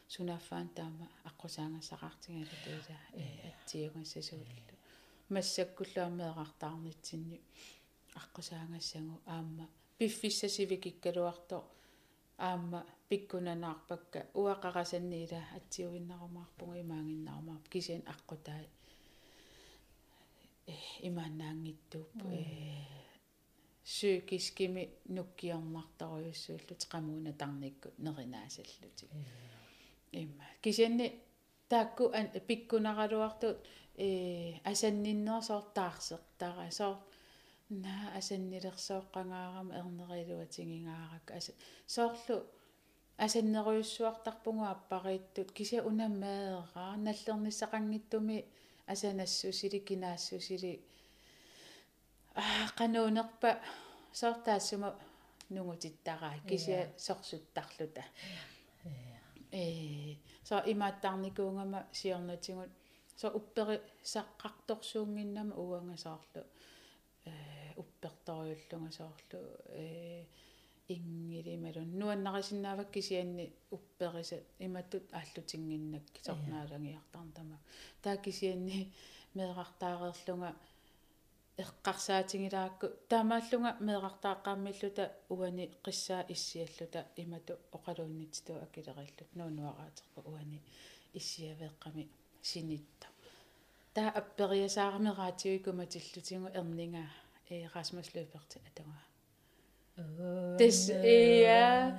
сунаффаан 0.07 0.69
таама 0.69 1.07
аққусаангассақартигалатуила 1.29 2.97
э 3.13 3.25
атсиугассасууллу 3.49 4.76
массаккуллаамеэқартаарнитсинни 5.33 7.39
аққусаангассагу 8.21 9.15
аама. 9.25 9.65
Пиффиссасивикиккалуарто 9.97 11.57
аама 12.37 12.85
пиккунанаарпакка 13.09 14.19
уақарасанниила 14.41 15.41
атсиуиннарумаарпугу 15.57 16.73
имаангиннарумаар 16.83 17.61
кисиан 17.71 18.03
аққутаа 18.13 18.61
э 20.67 20.75
имааннаангиттууп 21.07 22.11
э 22.31 22.33
psykiskimi 23.87 24.83
nukkiormartaruйuссууллут 25.15 26.81
qamuna 26.91 27.31
tarnikkut 27.41 27.95
nerinaasallути 28.05 29.05
имма. 30.11 30.43
Кисианни 30.61 31.07
таакку 31.69 32.11
пиккунаралуартут 32.47 33.57
э 33.97 34.59
асанниннерсоортаарсертара 34.71 36.71
соор 36.71 36.97
на 37.69 37.95
асаннилерсооққангаарам 38.19 39.69
эрнерилуатингингаарак 39.79 41.27
аса 41.37 41.51
соорлу 41.85 42.37
асаннеруйуссуартарпугу 43.17 44.63
аппарииттут 44.63 45.51
кися 45.51 45.83
унаммаераа 45.89 46.95
наллерниссақангиттуми 47.05 48.45
асанассусили 48.93 49.79
кинаассусили 49.79 50.81
аа 52.35 52.69
кануунерпа 52.77 53.59
сортаассума 54.13 54.95
нугутиттараа 55.49 56.37
кися 56.47 56.89
сорсуттарлута 56.97 58.03
э 59.51 60.15
со 60.43 60.63
имааттарникуунгама 60.65 61.87
сиорнатигут 61.91 62.69
со 63.15 63.27
уппери 63.29 63.81
саққарторсуунгиннама 64.03 65.55
уангасаарлу 65.55 66.43
э 67.25 67.73
упперторюллунга 67.75 68.91
соорлу 68.91 69.39
э 69.69 70.25
ингилималун 70.87 71.99
нуаннарисиннаавак 71.99 72.91
кисианни 72.91 73.51
уппериса 73.71 74.37
иматтут 74.59 75.03
ааллутингиннакки 75.11 76.19
сорнаалагиартарнтама 76.23 77.57
таа 78.01 78.17
кисианни 78.17 78.93
меэрартаареерлунга 79.33 80.55
эққарсаатингилаакку 81.63 82.87
таамааллунга 83.09 83.71
меэқартааққааммиллута 83.87 85.11
уани 85.29 85.65
қиссаа 85.85 86.25
иссиаллута 86.29 87.05
имату 87.15 87.53
оқалууннитситу 87.71 88.53
акилериллут 88.65 89.29
нуунуараатерпу 89.39 90.19
уани 90.31 90.61
иссиавеэққами 91.13 92.07
синитта. 92.43 93.07
Таа 93.93 94.09
аппериасаарамераатиуи 94.21 95.59
куматиллутингу 95.65 96.49
эрнинга 96.59 97.03
э 97.49 97.67
Расмус 97.73 98.09
Løberti 98.13 98.59
атунга 98.69 99.01
тес 100.59 100.89
иа 100.89 101.97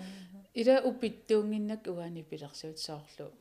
ила 0.55 0.77
упиттуунгиннак 0.89 1.87
уани 1.87 2.23
пилерсуут 2.23 2.79
соорлу. 2.79 3.33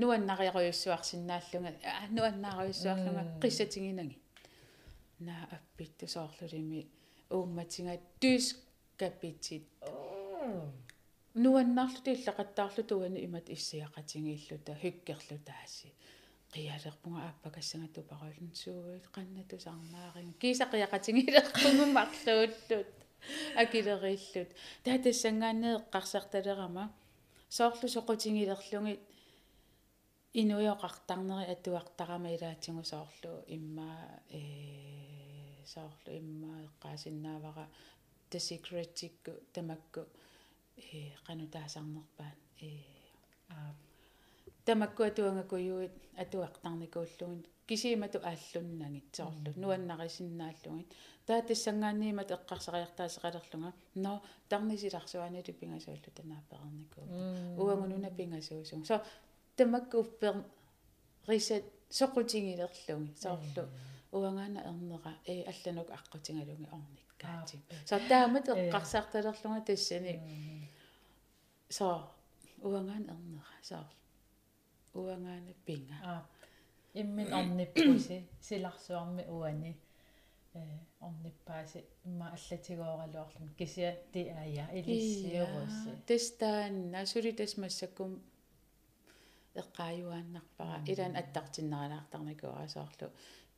Нуаннариаруйуссуарсинааллунга 0.00 1.72
нуаннааруйуссуарлунга 2.16 3.22
қиссатингинанги 3.42 4.21
соорлулими 6.06 6.86
уумматинга 7.30 7.98
тус 8.20 8.56
капитит 8.96 9.64
нуаннаарлу 11.34 12.00
тиллақаттаарлу 12.04 12.82
туани 12.84 13.24
имат 13.24 13.48
иссиақатингииллута 13.48 14.74
хиккерлутааси 14.82 15.88
қиалерпунга 16.52 17.20
ааппакассангату 17.28 18.02
паруилн 18.02 18.52
сууит 18.54 19.06
қаннату 19.16 19.58
сармаарин 19.58 20.34
кисақиақатингилерпугу 20.42 21.86
марлууллут 21.96 22.92
акилериллут 23.56 24.50
таатассангаанеэққарсарталерама 24.84 26.92
соорлу 27.48 27.88
соқутингилерлугит 27.88 29.00
инуйоқартарнери 30.34 31.52
атуартарама 31.52 32.34
илаатингу 32.34 32.84
соорлу 32.84 33.44
имма 33.46 34.20
э 34.28 35.11
соорлу 35.74 36.10
имма 36.20 36.52
эққаасиннаавара 36.68 37.64
the 38.30 38.38
secret-икку 38.48 39.32
тамакку 39.54 40.00
э 40.76 41.12
qanutaasarnerpaan 41.26 42.36
э 42.66 42.70
аа 43.54 43.74
тамакку 44.66 45.02
атуангакуйуит 45.02 45.94
атуартарникууллугин 46.22 47.44
кисимату 47.68 48.18
ааллуннагит 48.30 49.06
соорлу 49.16 49.50
нуаннарисиннааллугит 49.62 50.90
таатиссангаанниимат 51.26 52.30
эққарсариартаасеқалерлунга 52.36 53.72
но 53.94 54.22
тарнисиларсуанили 54.48 55.52
пингасууллу 55.60 56.10
танааперникуу 56.16 57.04
уангунуна 57.62 58.10
пингасуусун. 58.10 58.84
Со 58.84 59.04
тамакку 59.56 59.98
уппер 60.00 60.44
рисат 61.26 61.64
соқутингилерлуги 61.90 63.14
соорлу 63.24 63.68
уангаана 64.12 64.60
эрнера 64.70 65.12
э 65.26 65.42
алланук 65.52 65.88
аққутингалунги 65.98 66.68
орниккаати 66.76 67.56
со 67.84 67.98
таамат 68.10 68.46
эққарсаарталерлунга 68.48 69.60
тассани 69.68 70.12
со 71.68 71.86
уангаан 72.58 73.04
эрнера 73.14 73.56
со 73.62 73.78
уангаана 74.94 75.52
пинга. 75.66 75.94
Аа 76.04 76.22
иммин 76.94 77.32
орниппуси 77.32 78.28
силарсуарми 78.40 79.24
уани. 79.28 79.76
Э 80.54 80.60
орниппааси 81.00 81.84
имма 82.04 82.26
аллатигооралуарлун 82.36 83.54
кися 83.58 83.96
ти 84.12 84.28
ая 84.28 84.68
илиссиорусси 84.78 85.90
тестаанна 86.06 87.06
сули 87.06 87.32
тасмассаккум 87.32 88.10
эққааюааннарпара 89.54 90.76
илаан 90.92 91.16
аттартиннералаартарникуарасоорлу 91.22 93.08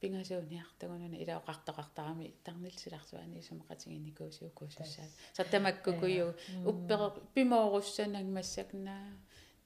пингасууниартагунуна 0.05 1.17
илаоқартоқартарами 1.25 2.27
тарнилсиларсуани 2.45 3.41
сумақатингинникуусиукуусуссаат 3.49 5.13
саттамаккукую 5.37 6.27
уппере 6.71 7.09
пимооруссанаг 7.35 8.27
массакнаа 8.37 9.07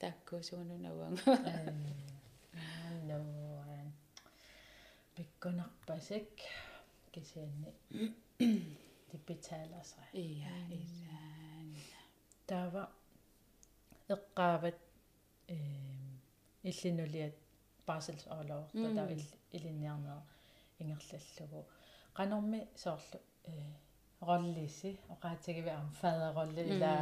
тааккуусугунуна 0.00 0.90
уанга 0.98 1.34
нуан 3.08 3.88
пиккунарпасик 5.16 6.30
кисианни 7.12 7.70
типитааласра 9.10 10.04
ия 10.12 10.54
илаан 10.80 11.68
таава 12.46 12.82
эққаават 14.14 14.78
э 15.48 15.56
иллинулиат 16.70 17.36
парселс 17.87 18.25
оолоорта 18.27 18.87
таа 18.97 19.07
илинниарнера 19.57 20.21
ингерллаллугу 20.79 21.61
qanорми 22.17 22.59
соорлу 22.83 23.19
э 23.45 23.53
роллиси 24.27 24.91
оqaатигиви 25.13 25.71
ам 25.79 25.89
фадеролли 26.01 26.61
ила 26.73 26.93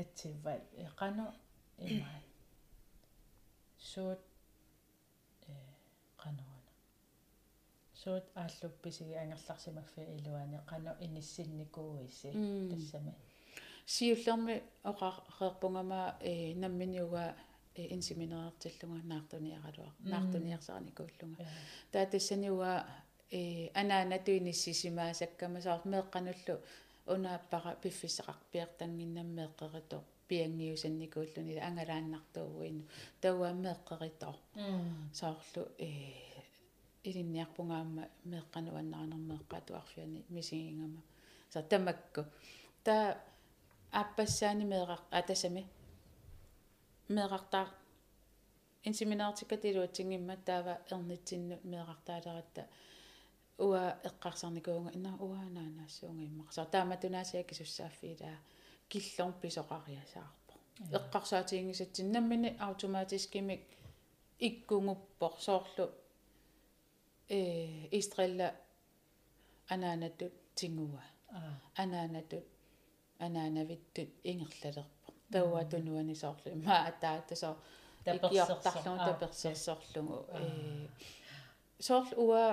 атсивват 0.00 0.62
qano 1.00 1.26
имай 1.78 2.22
суут 3.90 4.22
э 5.48 5.52
qanорана 6.22 6.72
суут 8.02 8.24
ааллупписиги 8.42 9.14
ангерларсимаффи 9.22 10.02
илуани 10.16 10.58
qano 10.70 10.92
иниссинникууиси 11.06 12.30
тассами 12.70 13.12
сиуллерми 13.94 14.56
оқареерпунгама 14.90 16.00
э 16.20 16.54
намминиуга 16.62 17.24
инсиминеэртиллунга 17.95 19.01
наартуниаралуа 19.13 19.91
наартуниарсааникууллунга 19.99 21.43
таатассаниуга 21.91 22.71
э 23.31 23.69
анаанатуиниссисимаасаккама 23.81 25.61
саар 25.61 25.81
меэккануллу 25.85 26.55
унааппара 27.13 27.71
пиффисеқарпиертангиннаммеэққерито 27.83 29.97
пиангиусанникууллуни 30.27 31.53
ангалааннартуугуину 31.67 32.83
тауааммеэққерито 33.21 34.29
саарлу 35.19 35.63
э 35.77 35.89
илинниарпунгаама 37.09 38.03
меэққануаннарнэрмеэққатуарфиани 38.31 40.19
мисигингама 40.29 41.01
са 41.49 41.61
тамакку 41.61 42.25
та 42.83 43.17
аппассаани 43.91 44.65
меэқар 44.65 44.99
атасами 45.11 45.65
меэқартаа 47.15 47.67
инсиминеартиккатилуатсингимма 48.89 50.35
таава 50.47 50.73
эрнитсинну 50.91 51.55
меэқартаалератта 51.71 52.63
уа 53.65 53.81
эққарсарникуунга 54.09 54.91
ина 54.97 55.11
уаанаанаассуунга 55.25 56.23
иммақсаа 56.29 56.65
тааматунаасиа 56.73 57.43
кисуссааффилаа 57.49 58.37
киллорн 58.91 59.33
писоқариасаарпо 59.41 60.53
эққарсаатингисатсин 60.99 62.11
наммини 62.11 62.49
автоматискимик 62.67 63.63
иккунгуппор 64.47 65.33
соорлу 65.47 65.85
э 67.29 67.39
истрелла 67.99 68.47
анаанатут 69.73 70.33
тингуа 70.55 71.03
анаанатут 71.81 72.45
анаанавиттут 73.25 74.09
ингерлалерпо 74.31 74.96
тауа 75.31 75.63
тунуани 75.71 76.15
соорлу 76.15 76.51
имаа 76.51 76.87
атаатасоо 76.91 77.55
икиортарлугу 78.05 78.97
таперсерсорлугу 79.07 80.17
э 80.33 80.87
соорлу 81.87 82.21
уа 82.29 82.45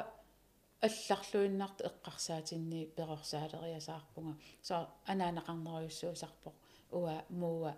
алларлуиннарт 0.87 1.79
эққарсаатинни 1.89 2.81
перорсаалериасаарпунга 2.97 4.35
соо 4.69 4.83
анаанақарнериуссуусарпо 5.13 6.51
уа 6.99 7.17
мууа 7.41 7.73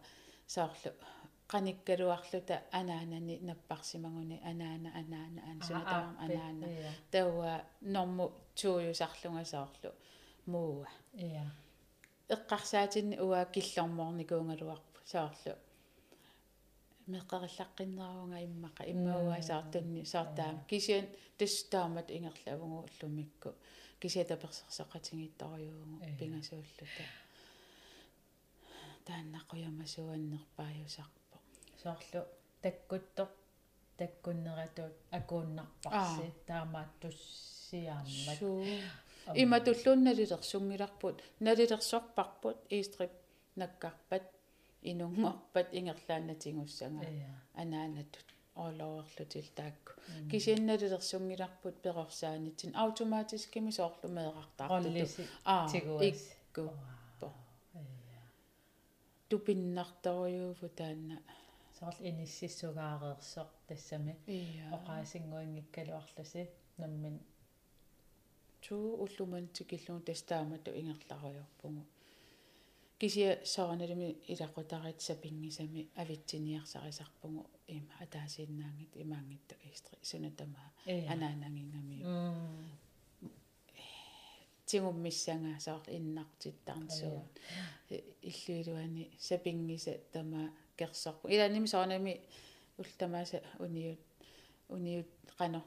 соорлу 0.54 0.90
qanikkaluarluta 1.52 2.56
anaanani 2.78 3.34
napparsimaguni 3.48 4.36
anaana 4.50 4.90
anaana 5.00 5.40
aansunataam 5.48 6.16
anaana 6.24 6.66
tauwa 7.14 7.52
normu 7.94 8.26
tuujusarlunga 8.60 9.44
soorlu 9.52 9.90
muua 10.52 10.90
ia 11.28 11.44
эққарсаатинни 12.34 13.16
уа 13.26 13.40
киллормоорникуунгалуарпу 13.54 14.85
соорлу. 15.06 15.54
Меққариллаққиннеруунга 17.14 18.38
иммақа 18.48 18.82
иммауа 18.92 19.36
саартунни 19.42 20.02
саартаам 20.04 20.56
кисиан 20.70 21.06
тастаамат 21.38 22.08
ингерлавугу 22.10 22.78
уллумикку. 22.86 23.50
Кисиата 24.00 24.34
персерсақатингитторюугу 24.42 25.94
пингасууллута. 26.18 27.04
Тааннақуямасуаннерпааюсарпо 29.06 31.36
соорлу. 31.82 32.20
Таккуттоқ 32.62 33.30
таккуннератуут 33.96 34.94
акууннарпарси. 35.18 36.26
Таамааттуссиааммат 36.48 38.40
има 39.34 39.60
туллуунналилерсунгиларпут 39.60 41.22
налилерсорпарпут 41.40 42.56
иистрип 42.70 43.10
наккарпат 43.54 44.22
инунгорпат 44.82 45.68
ингерлаанатингуссага 45.78 47.06
анаанатут 47.54 48.26
оолоерлутил 48.54 49.48
таакку 49.54 49.92
кисианналилерсунгиларпут 50.30 51.76
перорсаанитсин 51.84 52.72
автоматискими 52.84 53.70
соорлу 53.78 54.08
меэқартаарту 54.16 54.90
аа 55.44 55.68
тигуас 55.72 56.20
по 57.20 57.28
тупиннарторюуфу 59.28 60.68
таанна 60.80 61.16
сорл 61.78 61.98
иниссиссугаареерсоқ 62.10 63.50
тассами 63.68 64.12
оқаасингуингиккалуарлуси 64.76 66.42
наммин 66.78 67.16
туу 68.64 68.88
уллуман 69.04 69.44
тикиллуун 69.56 70.02
тастаамату 70.08 70.70
ингерларуйорпугу 70.80 71.82
кисия 72.98 73.44
сооналими 73.44 74.16
илақутарит 74.32 75.00
сапингисами 75.00 75.88
авитсиниарсарисарпугу 75.96 77.46
има 77.68 77.92
атаасииннаангит 78.00 78.96
имаангитта 78.96 79.54
истри 79.72 79.98
сунатамаа 80.02 80.70
анаанангингами 80.86 81.96
тигуммиссанга 84.66 85.60
соор 85.60 85.82
иннартиттарнсуу 85.88 87.28
иллуилуани 88.30 89.10
сапингиса 89.18 89.98
тама 90.12 90.50
керсорпу 90.78 91.28
иланими 91.28 91.66
соонами 91.66 92.20
ултамааса 92.78 93.42
униут 93.58 94.00
униут 94.68 95.08
qano 95.38 95.60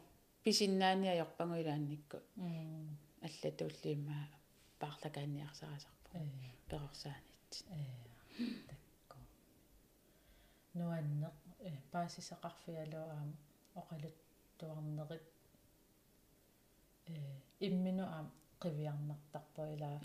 писиннааниаёрпангу 0.43 1.55
илаанникку 1.61 2.17
аллатууллиимаа 3.27 4.25
paarlakaanniarsarasarpu 4.81 6.07
перорсаанитсин 6.68 7.80
такку 8.68 9.18
нуанне 10.78 11.28
паасисақарфиалуаам 11.92 13.30
оқалуттуарнерит 13.80 15.26
э 17.12 17.14
иммину 17.66 18.04
аам 18.16 18.26
qivиарнартарпу 18.62 19.62
илаа 19.74 19.98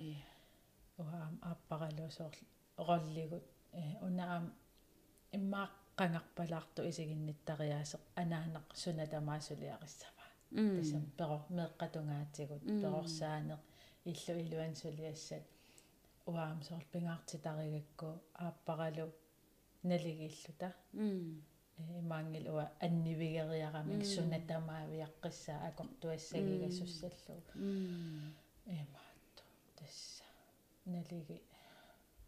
уаам 1.00 1.36
ааппаралуусоор 1.50 2.36
ороллигут 2.82 3.46
э 3.80 3.84
унаам 4.08 4.46
иммаа 5.38 5.68
qangarpalaartu 6.00 6.82
isiginnittariaaseq 6.90 8.04
anaanaq 8.22 8.68
sunatamaassuliaqissava 8.82 10.26
тасам 10.76 11.06
перо 11.18 11.38
меэккатунгаатигут 11.58 12.64
перорсаанеq 12.82 13.62
иллу 14.12 14.34
илуансулиассат 14.44 15.46
уаам 16.27 16.63
соор 16.63 16.85
пингаартитаригакку 16.93 18.09
ааппаралу 18.35 19.13
налигииллута. 19.83 20.75
Имаангил 22.01 22.47
уа 22.55 22.67
аннивигериарамик 22.81 24.03
сунатамаавиаққиссаа 24.15 25.59
акортуассагигассаллу 25.69 27.43
имаатту 28.67 29.43
тасса 29.77 30.25
налиги 30.85 31.43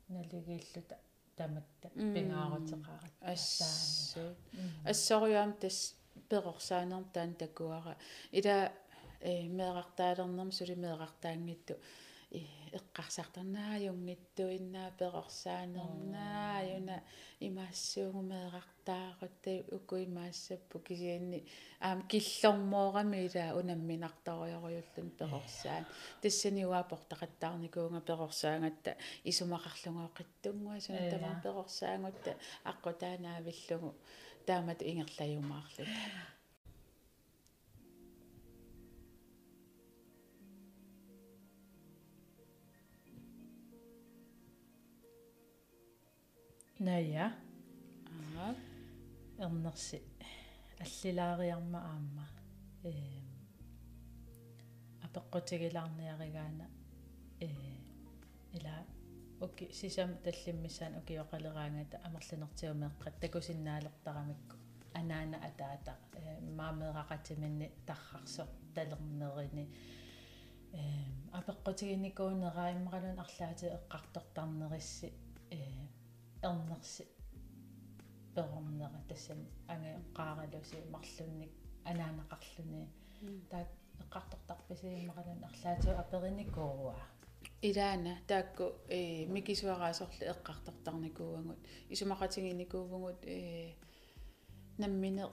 налигииллута 0.09 0.97
таматта 1.37 1.89
пингаарутеқарат 2.15 3.15
ассаа 3.21 4.35
ассориуам 4.85 5.53
тас 5.63 5.95
перорсаанерм 6.29 7.05
таан 7.15 7.35
такуара. 7.35 7.97
Ила 8.33 8.73
э 9.21 9.49
меэқартаалернерм 9.49 10.51
сули 10.53 10.75
меэқартаангитту 10.75 11.75
эққарсартарнаа 12.79 13.75
юнгиттуиннаа 13.91 14.91
перорсаанернаа 14.99 16.59
юна 16.79 16.97
имаассуугумеэрартаарутта 17.49 19.53
укуимаассаппу 19.77 20.79
кисианни 20.87 21.41
аам 21.81 21.99
киллормоорами 22.11 23.19
ила 23.27 23.45
унамминарториориуллун 23.61 25.09
перорсаан 25.19 25.85
тассани 26.23 26.65
уаапортақаттаарникуунга 26.71 28.01
перорсаангатта 28.11 28.91
исумақарлунгоқиттунгуа 29.31 30.81
суна 30.81 31.03
тамаа 31.13 31.37
перорсаангутта 31.45 32.33
аққутаанаавиллугу 32.71 33.91
таамат 34.47 34.81
ингерлаюмаарлута 34.91 36.36
ная 46.79 47.33
аа. 48.37 48.55
Ернерси 49.39 50.03
аллилаариарма 50.79 51.79
аама. 51.79 52.27
Э 52.85 52.93
апеққутигилаарниаригаана 55.07 56.67
э 57.41 57.49
ила 58.53 58.85
оки 59.41 59.73
сисам 59.73 60.17
таллиммисаан 60.25 60.95
окиоқалераангата 61.01 61.97
амерланертиумеэққат 62.07 63.21
такусиннаалертарамикку 63.21 64.57
анаана 64.95 65.39
атаата. 65.49 65.97
Э 66.13 66.41
маамеэқақатиминни 66.59 67.71
таррарсо 67.87 68.47
талернерини 68.75 69.65
э 70.73 70.83
апеққутигиникуунераа 71.33 72.73
иммақалун 72.77 73.19
арлаати 73.25 73.67
эққартортарнерисси 73.79 75.26
э 76.47 76.49
ернерси 76.49 77.05
перорнера 78.35 79.01
тассам 79.09 79.39
ангеққаралуси 79.69 80.77
марлунник 80.91 81.53
анаанақарлуни 81.85 82.87
таак 83.51 83.69
эққартортарписииммақалун 84.03 85.45
арлаату 85.49 85.91
апериникууа. 86.03 86.97
Илаана 87.63 88.19
таакку 88.29 88.65
э 88.89 89.27
микисуараасорлу 89.27 90.25
эққартортарникууангут. 90.33 91.59
Исумақатигиникуувгут 91.89 93.25
э 93.25 93.75
наммине 94.79 95.25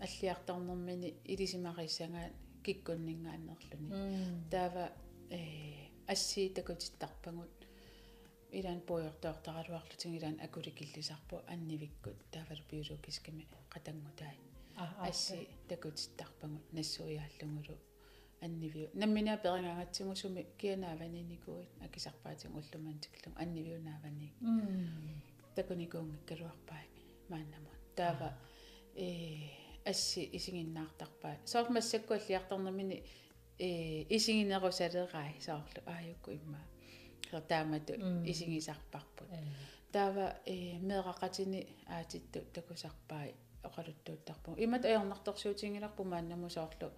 аллиартарнэрмини 0.00 1.08
илисимариссангаат 1.24 2.32
киккуннингааннерлуни. 2.64 4.50
Таава 4.50 4.92
э 5.30 5.88
ассиитакутиттарпагут 6.06 7.50
илаан 8.58 8.80
пуйортоортаралуарлутин 8.88 10.12
илаан 10.18 10.36
акуликиллисарпу 10.46 11.36
аннивиккут 11.54 12.18
таавал 12.34 12.60
биологискими 12.70 13.44
qatangutaai 13.74 14.38
асси 15.08 15.48
такутиттарпагут 15.68 16.64
нассуиааллугулу 16.76 17.76
аннивиу 18.46 18.88
намминаа 18.94 19.36
перингаангатсигусуми 19.44 20.42
кианааваниникуит 20.60 21.70
акисарпаатин 21.86 22.50
уллумаантиклу 22.58 23.32
аннивиунаавани 23.42 24.28
такуникуунгаккалуарпаами 25.56 27.02
мааннамут 27.30 27.78
таава 27.96 28.30
э 29.04 29.06
асси 29.90 30.22
исигиннаартарпаа 30.36 31.36
соормассакку 31.52 32.12
аллиарторнамини 32.14 32.96
э 33.58 33.68
исигинерусалераи 34.16 35.40
соорлу 35.46 35.80
ааюкку 35.94 36.30
иммаа 36.38 36.64
таамату 37.48 37.92
исигисарпарпут 38.30 39.28
таава 39.94 40.26
э 40.46 40.78
меэқақатини 40.88 41.60
аатитту 41.86 42.40
такусарпаи 42.56 43.34
оқалуттууттарпу 43.68 44.50
имат 44.64 44.84
аернарторсуутингиларпу 44.84 46.02
мааннаму 46.04 46.50
соорлу. 46.50 46.88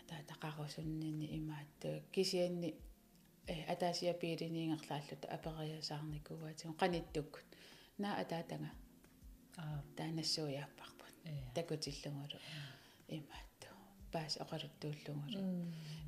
Атаатақарусуннини 0.00 1.26
имаатту 1.38 1.88
кисианни 2.14 2.70
э 3.46 3.54
атаасиа 3.72 4.14
пиилиниингерлааллута 4.22 5.26
апериасаарникууатигу 5.36 6.72
қаниттуккут 6.82 7.48
наа 7.98 8.14
атаатанга 8.22 8.70
аа 9.56 9.82
таанассуяаппарпут 9.96 11.14
такутиллугулу 11.54 12.38
имаатту 13.08 13.53
паас 14.13 14.37
оқалуттууллугулу 14.43 15.39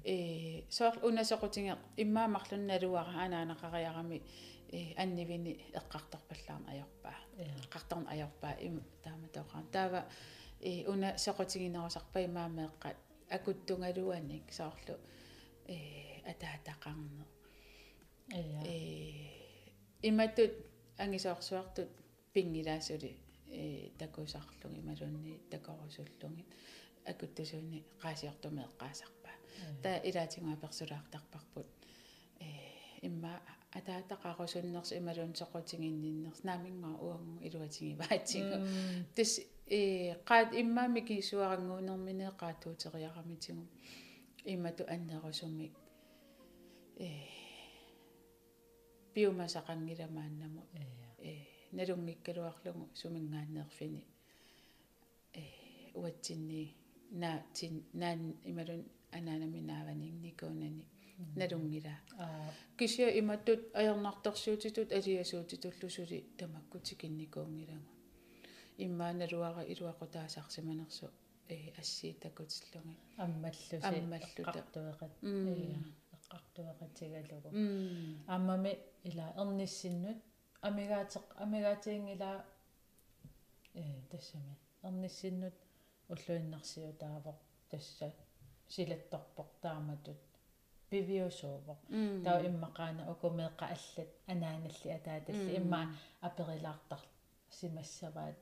э 0.04 0.64
соор 0.70 0.96
унасоқутинге 1.08 1.78
иммаамарлунналуара 2.04 3.14
анаанақариарами 3.26 4.18
э 4.72 4.94
аннивини 5.04 5.52
эққарторпаллаарна 5.80 6.68
аёрпаа 6.74 7.18
эққарторна 7.64 8.08
аёрпаа 8.14 8.54
им 8.68 8.76
таама 9.04 9.28
тоқаан 9.38 9.66
таава 9.76 10.02
э 10.60 10.72
уна 10.92 11.10
соқутигинерусарпа 11.26 12.18
имаамеэққат 12.28 12.98
акуттунгалуаник 13.38 14.46
соорлу 14.60 14.96
э 15.68 15.78
атаатақарне 16.32 17.26
э 18.34 18.72
иматут 20.10 20.54
ангисоорсуартут 20.98 21.90
пингилаасули 22.34 23.12
э 23.50 23.90
такусарлуги 24.00 24.80
малунни 24.90 25.34
такорусуллуги 25.52 26.46
акуттусууни 27.13 27.79
qaasiortumeeqqaasarpaa 28.03 29.37
та 29.83 29.91
илаатингуа 30.09 30.57
персулаартарпарпут 30.65 31.69
э 32.41 32.49
имма 33.09 33.33
атаатақарусуннерс 33.79 34.91
ималун 35.01 35.33
соқутингинниннерс 35.41 36.41
наамингаа 36.49 36.95
уангу 37.07 37.37
илуатиги 37.47 37.95
ваатсига 38.01 38.57
тис 39.17 39.33
э 39.79 39.81
qaat 40.29 40.49
иммаами 40.63 41.01
кисуарангуунерминеэ 41.09 42.33
qaatuuteriaramitigu 42.43 43.65
иммату 44.53 44.83
аннерусумик 44.95 45.75
э 47.07 47.09
биумасақангиламааннаму 49.15 50.63
э 51.29 51.33
налунгиккалуарлугу 51.77 52.85
сумингааннерфини 53.01 54.03
э 55.41 55.43
уатсинни 56.01 56.63
на 57.11 57.43
тин 57.55 57.85
наан 57.93 58.35
ималун 58.45 58.85
анаанаминааванингникуунани 59.13 60.85
налунгила 61.37 61.95
кисиа 62.79 63.09
иматтут 63.21 63.61
аернарторсуутитут 63.75 64.93
алиасуутитуллусули 64.93 66.19
тамаккутикинникуунгилагу 66.39 67.91
иммааналуара 68.85 69.63
илуақутаасарсиманерсу 69.73 71.07
э 71.49 71.57
ассиитакутиллунги 71.81 72.97
аммаллуси 73.25 73.77
аммаллута 73.91 74.43
эққартуеқат 74.43 75.13
ия 75.23 75.79
эққартуеқатигалугу 76.17 77.49
аммами 78.35 78.73
ила 79.09 79.27
ерниссиннут 79.43 80.19
амигаатеқ 80.69 81.25
амигаатиингила 81.45 82.31
э 83.75 83.85
тассами 84.11 84.55
ерниссиннут 84.89 85.57
уллуиннарсиу 86.13 86.93
таавоқ 87.03 87.39
тасса 87.71 88.09
силатторпоқ 88.75 89.51
тааматут 89.65 90.21
пивиусуувоқ 90.91 91.81
таа 92.25 92.39
иммақаана 92.49 93.03
укумеэққа 93.13 93.65
аллат 93.75 94.11
анааналли 94.33 94.89
атааталли 94.99 95.53
имма 95.61 95.81
аперилаартар 96.29 97.03
симассаваат 97.59 98.37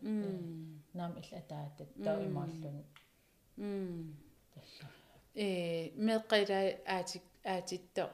наам 0.99 1.13
илла 1.21 1.39
атаатат 1.43 1.91
таа 2.05 2.19
имааллун. 2.29 2.77
Э 5.45 5.47
меққила 6.09 6.59
аати 6.97 7.19
аатитто 7.55 8.05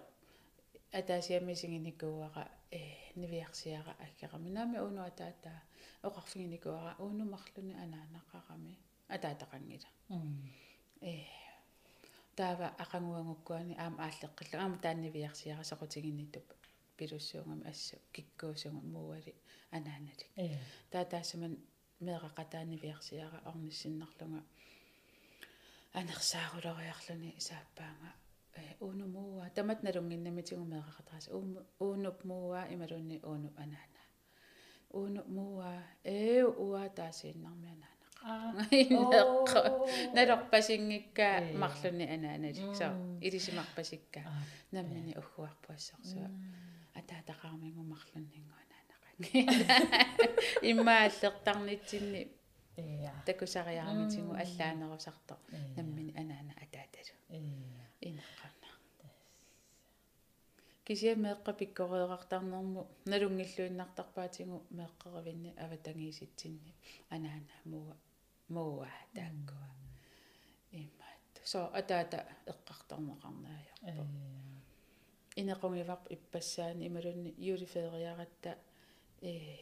атаасиамисигиникууара 0.99 2.45
э 2.79 2.81
нивиарсиара 3.21 3.93
аккераминаами 4.07 4.79
уну 4.89 5.01
атаатаа 5.11 5.61
оқарфигиникууара 6.09 6.93
уунумарлуни 7.05 7.75
анаанақарами 7.85 8.75
атаатақангила 9.17 9.89
э. 11.01 11.25
Таава 12.37 12.69
ақангуангуккуани 12.85 13.75
аама 13.79 13.99
ааллеққилла 14.07 14.57
аама 14.63 14.79
тааннивиарсиара 14.85 15.63
соқутигинниттуп 15.71 16.47
пилуссуунгами 16.97 17.69
ассу 17.71 17.97
киккуусунгу 18.15 18.87
мууали 18.95 19.35
анааналик 19.77 20.29
таатаассаман 20.93 21.55
меэқақатаани 22.07 22.77
виарсиара 22.83 23.39
орниссиннарлунга. 23.51 24.43
Анерсаагулориарлуни 26.01 27.31
сааппаанга. 27.47 28.11
Э 28.61 28.63
уунумууа 28.81 29.47
тамат 29.57 29.83
налунгиннамитигу 29.83 30.65
меэқақатаас 30.73 31.25
уунуп 31.85 32.19
мууа 32.25 32.63
ималунни 32.75 33.17
уунуп 33.31 33.55
анаана. 33.65 34.03
Уунуп 34.99 35.27
мууа 35.37 35.73
э 36.05 36.45
уа 36.45 36.89
таасииннармиана 36.99 37.90
налорпасингикка 40.15 41.29
марлуни 41.55 42.05
анааналиксаа 42.15 42.93
илисимарпасикка 43.21 44.21
наммини 44.73 45.15
уггуарпуассорсуа 45.21 46.29
атаатақармингу 47.01 47.83
марлуннингуанаанақан 47.93 49.17
иммааллертарнитсинни 50.71 52.23
иа 52.77 53.13
такусариарамитингу 53.27 54.33
аллаанерусарто 54.35 55.35
наммини 55.77 56.13
анаана 56.23 56.53
атааталу 56.65 57.15
инеққарна 58.09 58.69
кисиа 60.85 61.15
меэққа 61.25 61.53
пиккореерартарнэрму 61.61 62.83
налунгиллуиннартарпаатингу 63.13 64.59
меэққаравинни 64.79 65.51
аватангииситсинни 65.65 66.73
анаана 67.15 67.57
муа 67.65 67.97
муа 68.55 68.89
тааккуа 69.15 69.69
имаат 70.83 71.33
со 71.45 71.59
атаата 71.81 72.19
эққартарнеқарнаажарпу 72.53 74.41
инеқунгиварп 75.41 76.05
иппассаани 76.11 76.87
ималунни 76.87 77.35
юлифеериаратта 77.39 78.59
э. 79.23 79.57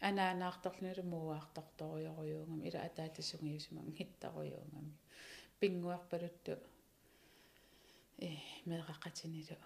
Анаанаартарлунилу 0.00 1.02
мууаартарторуйоруйуунгам 1.12 2.64
ила 2.68 2.80
атаатассунгиусуман 2.88 3.92
хиттаруйуунгам 3.98 4.86
пингуарпалутту 5.60 6.58
э 8.18 8.30
меэқақатинилу 8.66 9.56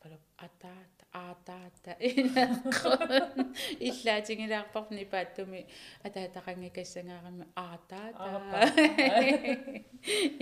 оқарпалуп 0.00 0.24
атаата 0.38 1.04
аатаата 1.12 1.92
инеққун 2.00 3.52
иллаатингилаарпарни 3.88 5.04
пааттуми 5.12 5.60
атаатақангикассангаарами 6.04 7.44
аатаата 7.54 8.60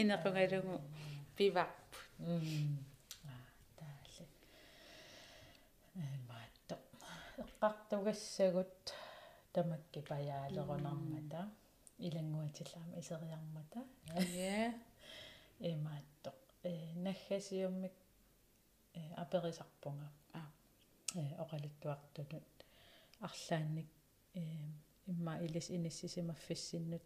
инеқунгалугу 0.02 0.76
пиварп 1.36 1.90
таалли 3.78 4.24
маатто 6.28 6.76
эққартугассагут 7.42 8.94
тамакки 9.52 10.00
паяалерунармата 10.00 11.50
илангуатиллаама 11.98 12.98
исериармата 13.00 13.80
я 14.34 14.74
имаатто 15.58 16.30
э 16.62 16.94
наггасиуммик 16.94 17.92
э 17.92 18.07
аперисарпунга. 19.16 20.12
А. 20.32 20.40
Э 21.14 21.34
оқалуттуартунут 21.42 22.48
арлаанник 23.20 23.88
э 24.34 24.40
имма 25.06 25.38
илис 25.44 25.70
иниссисимаффиссиннут 25.70 27.02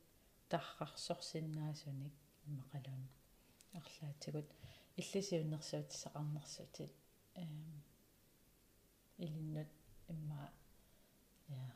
таррарсорсиннаасуник 0.48 2.14
иммақалун 2.46 3.08
арлаатигут. 3.72 4.48
Иллисиуннэрсуутиссақарнэрсутит 4.96 6.92
э 7.34 7.46
илиннут 9.18 9.68
имма 10.08 10.50
я 11.48 11.74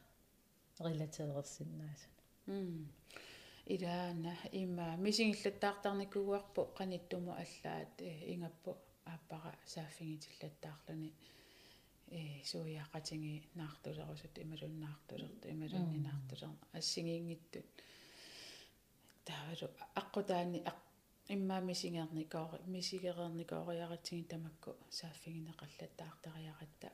релатерерсиннаасун 0.78 2.12
м. 2.46 2.92
Илаана 3.64 4.34
има 4.52 4.96
мисингиллаттаартарникугуарпу 4.96 6.66
qaниттуму 6.78 7.32
аллаат 7.32 8.00
ингаппу 8.32 8.76
ааппара 9.12 9.52
сааффигитиллаттаарлуни 9.72 11.10
э 12.18 12.20
суяақатинги 12.50 13.34
наартулерусут 13.60 14.34
ималуннаартулерт 14.44 15.42
ималунни 15.54 15.98
наартулер 16.08 16.50
ассигиингиттут 16.78 17.68
таавалу 19.26 19.68
аққутаани 20.00 20.58
имма 21.34 21.60
мисингерникоори 21.60 22.64
мисигерерникоориаратсиги 22.74 24.28
тамакку 24.32 24.70
сааффигинеқаллаттаартариаратта 24.98 26.88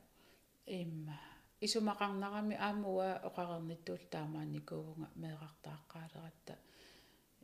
имма 0.65 1.19
исумақарнарами 1.65 2.55
аамуа 2.67 3.09
оқарерниттуул 3.29 4.03
таамааникуувнга 4.13 5.07
меэқартааққаалератта 5.23 6.53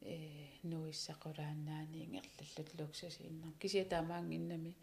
э 0.02 0.50
нуиссақулааннаани 0.64 2.04
ингерллаллут 2.06 2.70
луксусииннар 2.80 3.54
кисия 3.60 3.86
таамаангиннами 3.86 4.76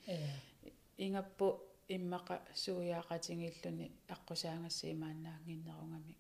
ингаппу 0.99 1.61
иммақа 1.89 2.41
сууяақатингиллуни 2.55 3.87
аққусаангасси 4.15 4.93
имааннаангиннерунгами 4.95 6.15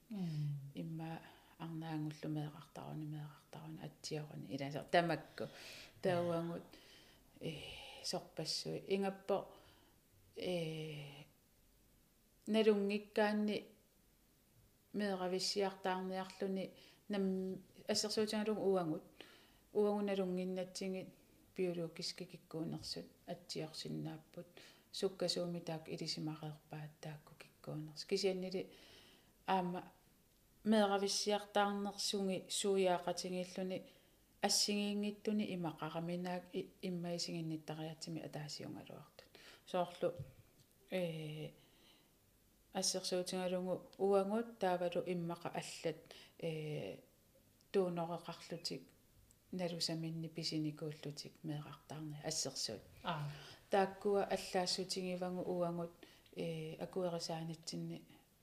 имма 0.74 1.20
арнаангуллу 1.58 2.28
меэқартаруни 2.36 3.06
меэқартаруни 3.14 3.78
атсиоруни 3.86 4.46
иласер 4.54 4.84
тамакку 4.94 5.44
тауангут 6.02 6.68
э 7.40 7.52
сорпассуи 8.04 8.84
ингаппо 8.94 9.36
э 10.36 10.52
налунгиккаанни 12.46 13.56
меэрависсиартаарниарлуни 14.92 16.70
нам 17.08 17.58
ассерсуутингалугу 17.88 18.62
уангут 18.72 19.02
уангуналунгиннатсигит 19.72 21.08
биологиски 21.56 22.24
киккуунерсут 22.24 23.06
атсиорсиннааппут. 23.26 24.46
Суккасууми 24.92 25.60
таак 25.60 25.88
илисимареерпаат 25.88 26.92
таакку 27.00 27.34
киккуунерс. 27.38 28.04
Кисианнили 28.04 28.70
аама 29.46 29.84
меэрависсиартаарнерсуги 30.64 32.44
сууяақатингиллуни 32.58 33.78
ассигиингиттуни 34.42 35.44
имақараминаак 35.56 36.44
иммаисигинниттариатсими 36.88 38.20
атаасиунгалуартут 38.28 39.28
соорлу 39.66 40.08
э 40.90 41.50
ассерсуутингалугу 42.72 43.74
уангут 43.98 44.58
таавалу 44.58 45.00
иммаqa 45.14 45.48
аллат 45.60 45.98
э 46.38 46.96
туунореқарлутик 47.76 48.82
налусаминни 49.52 50.28
писиникууллутик 50.28 51.34
меэқартаарни 51.48 52.16
ассерсуут 52.30 52.82
аа 53.04 53.28
тааккуа 53.70 54.22
аллаассутингивангу 54.36 55.42
уангут 55.52 55.92
э 56.44 56.46
акуерисаанитсинни 56.84 57.98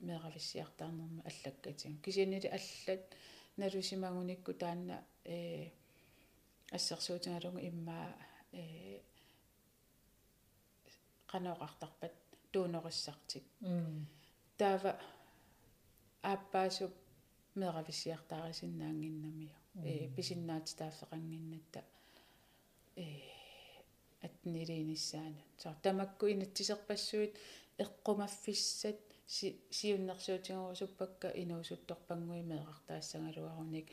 меэрависсиартаарнерми 0.07 1.21
аллаккатин 1.29 1.97
кисианили 2.05 2.47
аллат 2.57 3.03
налусимагуникку 3.57 4.53
таанна 4.53 4.97
э 5.25 5.71
ассерсуутингалугу 6.77 7.59
иммаа 7.69 8.07
э 8.51 9.01
канаоқартарпат 11.31 12.13
туунериссартик 12.51 13.45
таава 14.59 14.91
ааппаасуп 16.21 16.93
меэрависсиартаарисиннаангиннамиа 17.59 19.55
э 19.75 20.09
писиннаат 20.15 20.67
тааффеқангиннатта 20.79 21.79
э 22.95 23.05
атнилииниссаана 24.27 25.41
соо 25.57 25.75
тамакку 25.83 26.23
инатсисерпассуит 26.33 27.33
эққумаффиссат 27.83 28.99
сиуннэрсуутингорусуппакка 29.77 31.27
инуусутторпангуи 31.43 32.41
меэқартаассангалуаруник 32.51 33.87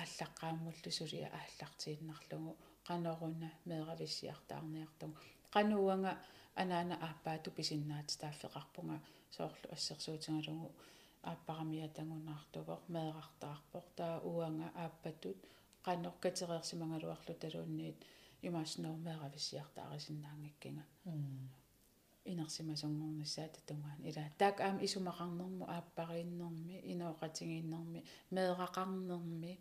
ааллаққааммуллу 0.00 0.90
сулиа 0.98 1.28
ааллартииннарлугу 1.38 2.52
qanoruna 2.88 3.48
meeravиссиартаарниартуг 3.70 5.12
qanуанга 5.54 6.12
анаана 6.62 6.94
ааппаату 7.06 7.48
писиннаат 7.58 8.08
тааффеқарпунга 8.22 8.96
соорлу 9.36 9.66
ассерсуутингалугу 9.76 10.68
ааппарамиатангунаартугор 11.30 12.80
меэрартаарпор 12.94 13.84
таа 13.98 14.16
уанга 14.30 14.68
ааппатут 14.84 15.38
qanor 15.86 16.14
катериерсимангалуарлу 16.24 17.34
талуунниит 17.42 17.98
имаасноо 18.48 18.94
меэрависсиартаарисиннаангиккинга 19.06 20.84
инерсимасунгорнissaат 22.32 23.52
татунгаан 23.56 24.00
ила 24.10 24.24
таак 24.40 24.56
аам 24.60 24.76
исумақарнэрму 24.86 25.64
ааппарииннэрми 25.76 26.76
инооқатигииннэрми 26.92 28.00
меэрақарнэрми. 28.34 29.52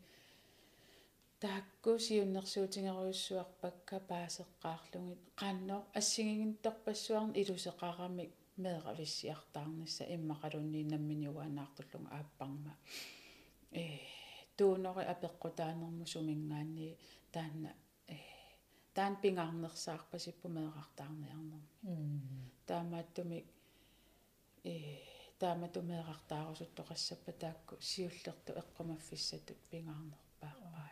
Таакку 1.44 1.92
сиуннэрсуутингеруйуссуарпакка 2.06 3.98
паасеққаарлугит 4.10 5.22
qannor 5.42 5.82
ассигигинторпассуарни 6.00 7.38
илусеқарамик 7.42 8.32
меэрависсиартаарнisса 8.64 10.04
иммақалунни 10.16 10.84
намминиуаанаартуллунга 10.92 12.12
ааппарма. 12.18 12.74
Э 13.72 13.84
туунери 14.58 15.04
апеққутаанерму 15.14 16.06
сумингаани 16.14 16.98
таанна 17.34 17.72
э 18.08 18.18
таан 18.96 19.14
пингаарнерсаарпа 19.22 20.18
сиппумеэқартаарниарнерми 20.26 21.62
таамааттуми 22.70 23.40
э 24.64 24.74
тааматумеэқартаарусут 25.42 26.72
тоқассаппа 26.80 27.32
таакку 27.44 27.74
сиуллерту 27.90 28.52
эққумаффиссатут 28.62 29.60
пингаарнерпаарпаа 29.72 30.92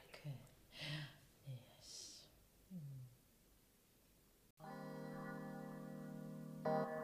yes 6.65 6.96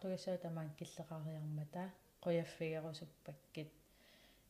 qартугасаа 0.00 0.38
тамаан 0.38 0.70
киллеқариармата 0.78 1.82
қуяффигерусуппаккит 2.24 3.70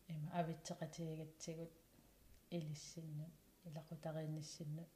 има 0.08 0.28
авитсеқатигатсигут 0.40 1.72
илиссиннут 2.50 3.34
илақутариинниссиннут 3.66 4.90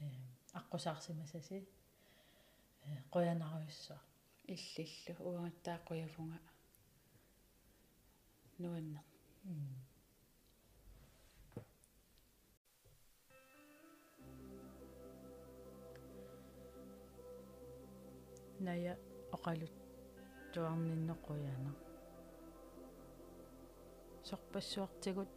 э 0.00 0.04
аққусаарсимасаси 0.58 1.58
э 2.86 2.90
қуянаруйссуа 3.12 3.98
иллиллу 4.46 5.14
уангаттаа 5.28 5.78
қуяфунга 5.88 6.38
нуаннер 8.58 9.02
ная 18.60 19.11
оқалут 19.34 19.74
туарниннеқуяна 20.52 21.72
сорпассуартигут 24.28 25.30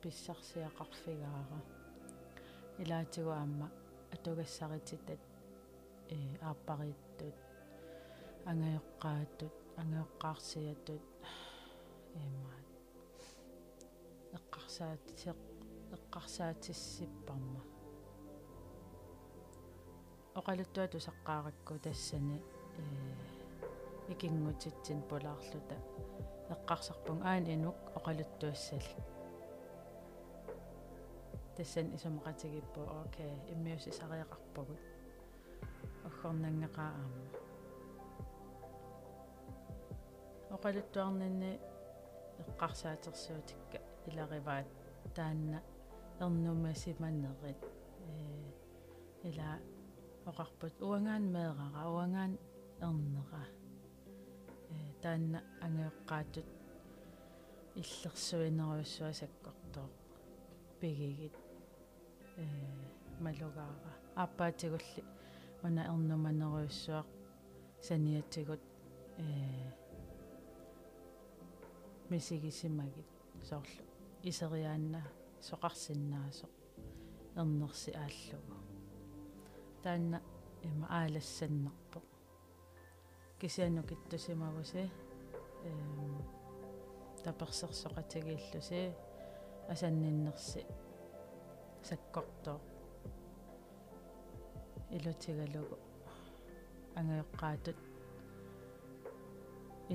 писсарсиақарфигаара 0.00 1.60
илаатигу 2.82 3.30
аама 3.30 3.68
атугассарититат 4.14 5.22
э 6.14 6.16
ааппарииттут 6.48 7.36
ангайоққаатут 8.50 9.54
ангайоққаарсиатут 9.80 11.04
эмаат. 12.22 12.66
Эққарсаатисеқ 14.36 15.38
эққарсаатиссиппарма. 15.96 17.62
Оқалуттуа 20.38 20.86
тусаққааракку 20.92 21.74
тассани 21.84 22.38
икингутитсин 24.12 25.00
пулаарлута 25.08 25.76
эққарсарпун 26.54 27.18
аан 27.30 27.46
инук 27.54 27.78
оқалуттуассали 27.98 29.02
тассан 31.56 31.86
исумақатигиппу 31.96 32.80
окей 33.04 33.32
иммиуси 33.52 33.90
сариақарпагут 33.98 34.82
оггорнангеқаа 36.06 36.90
аама 37.00 37.24
оқалуттуарнинни 40.56 41.52
эққарсаатерсуутикка 42.42 43.78
илариваат 44.08 44.68
таанна 45.16 45.58
ернумасиманнерит 46.20 47.60
э 48.08 49.28
ила 49.28 49.50
оқарпут 50.30 50.74
уангаан 50.88 51.24
меэрара 51.34 51.84
уангаан 51.96 52.32
ернера 52.80 53.44
э 54.70 54.76
таанна 55.02 55.38
ангеэққаатут 55.64 56.48
иллерсуинеруйссуа 57.80 59.12
саккортоо 59.12 59.88
пигигит. 60.80 61.34
Э 62.36 62.46
малугаара 63.20 63.92
ааппаатигулли 64.14 65.02
уна 65.62 65.82
ернуманеруйссуа 65.92 67.04
саниатигут 67.82 68.60
э 69.18 69.72
мисигисимагит 72.10 73.08
соорлу 73.42 73.84
исериаанна 74.22 75.02
соқарсиннаасо 75.48 76.46
ернерси 77.40 77.90
ааллугу 78.02 78.56
таанна 79.82 80.18
има 80.62 80.86
аалассаннерпо 80.98 81.85
кисиану 83.40 83.82
киттусимавуси 83.82 84.90
эм 85.64 86.22
таперсерсоқатигииллуси 87.24 88.94
асанниннерси 89.72 90.62
саккортоо 91.88 92.60
илутигалугу 94.96 95.76
ангеэққаатут 96.98 97.78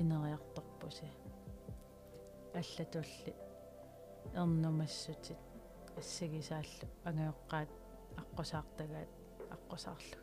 инериарторпуси 0.00 1.08
аллатулли 2.54 3.34
эрнумассутит. 4.34 5.40
Ассагисааллу 5.98 6.86
ангеэққаат 7.08 7.70
аққусаартагаат 8.22 9.10
аққусаарлуги 9.54 10.21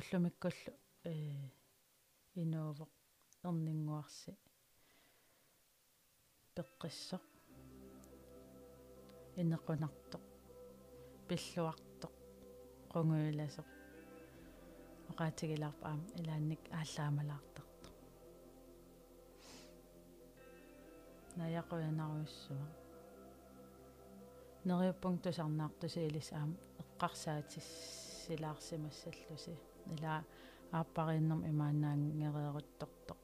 уллумиккуллу 0.00 0.72
э 1.04 1.06
инуувоқ 2.42 2.92
эрнингуарси 3.48 4.32
пеққиссоқ 6.54 7.24
инеқунартоқ 9.40 10.24
пиллуартоқ 11.28 12.14
қунгуиласоқ 12.92 13.68
оқаатигилаарпа 15.10 15.86
аама 15.90 16.06
илаанник 16.20 16.62
ааллаамалаартарто 16.78 17.88
наяқуянаруйссуа 21.38 22.66
нериуппунктусарнаартуси 24.68 26.00
илис 26.08 26.28
аама 26.38 26.56
эққарсаатиссилаарсимассаллуси 26.82 29.54
ила 29.94 30.14
ааппарииннэрм 30.72 31.42
имаанаангериерутторто 31.50 33.14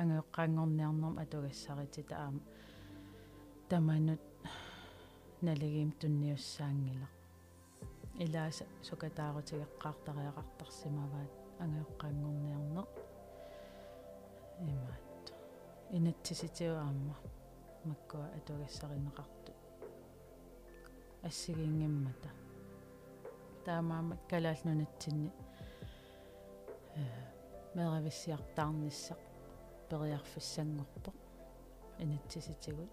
ангеэққаангорниарнэрм 0.00 1.14
атугассаритита 1.22 2.14
аама. 2.16 2.42
Таманут 3.68 4.22
налигим 5.40 5.90
тунниуссаангила. 6.00 7.08
Илааса 8.24 8.64
сукатаарутигеққаартариақартарсимаваат 8.86 11.32
ангеэққаангорниарнеқ 11.62 12.88
имаат. 14.70 15.24
Инатсиситиу 15.96 16.74
аама. 16.74 17.16
Маккуа 17.84 18.26
атугассаринеқарту 18.38 19.52
ассигингиммата 21.28 22.30
таамаама 23.64 24.14
калаалнунатсинни 24.30 25.30
мерависсиартаарниссақ 27.74 29.20
периарфиссангорпо. 29.88 31.12
Инатсиситигут 31.98 32.90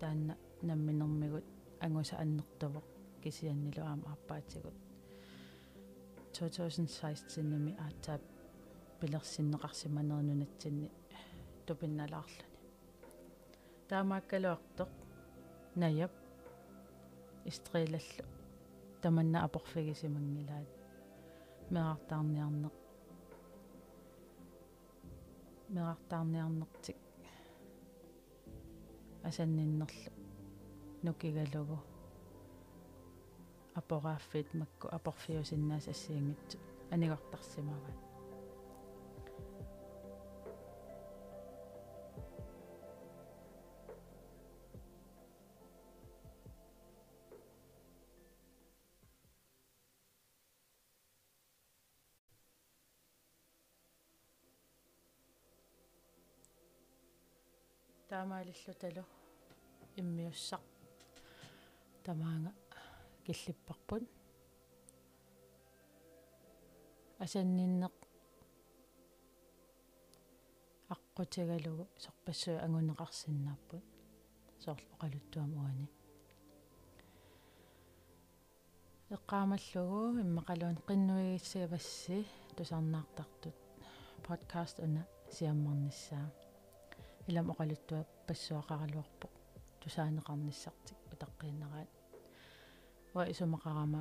таанна 0.00 0.36
намминермигут 0.62 1.44
ангуса 1.80 2.16
аннертувоқ 2.16 2.84
кисианнилу 3.22 3.82
аама 3.84 4.12
аппаатигут. 4.12 4.74
2016 6.32 7.42
ними 7.42 7.76
аатаа 7.78 8.20
пилерсиннеқарсиманернунатсинни 9.00 10.90
тупинналаарлуни 11.66 12.52
таамааккалуартоқ 13.88 14.90
наяп 15.76 16.12
истрилаллу 17.50 18.24
таманна 19.02 19.38
апорфигисимангилаат 19.46 20.81
мерартаарниарнеқ 21.74 22.74
мерартаарниарнертик 25.74 26.98
асанниннерлу. 29.28 30.12
Нукигалугу. 31.02 31.78
Апорааффит 33.74 34.54
макку 34.54 34.88
апорфиусиннаас 34.88 35.88
ассиангитсу 35.88 36.58
анигортарсимават 36.90 38.11
таамаалиллуталу 58.12 59.04
иммиуссақ. 60.00 60.62
Тамаанга 62.04 62.52
киллиппарпут 63.24 64.04
асанниннеқ 67.24 67.94
аққутигалугу 70.94 71.84
сорпассуи 72.04 72.62
ангунеқарсиннаарпут 72.64 73.84
соорлу 74.62 74.88
оқалуттуам 74.94 75.50
уани 75.60 75.86
эққаамаллугу 79.16 80.00
иммақалуун 80.24 80.76
қиннуигиссагавасси 80.88 82.18
тусарнаартартут 82.56 83.56
подкаст 84.26 84.76
уна 84.84 85.02
сиаммарниссаа 85.34 86.26
илам 87.28 87.46
оқалуттуа 87.52 88.00
пассуақаралуарпо 88.26 89.26
тусаанеқарниссартик 89.80 90.98
утаққииннераат 91.12 91.90
уа 93.14 93.22
исумақарама 93.32 94.00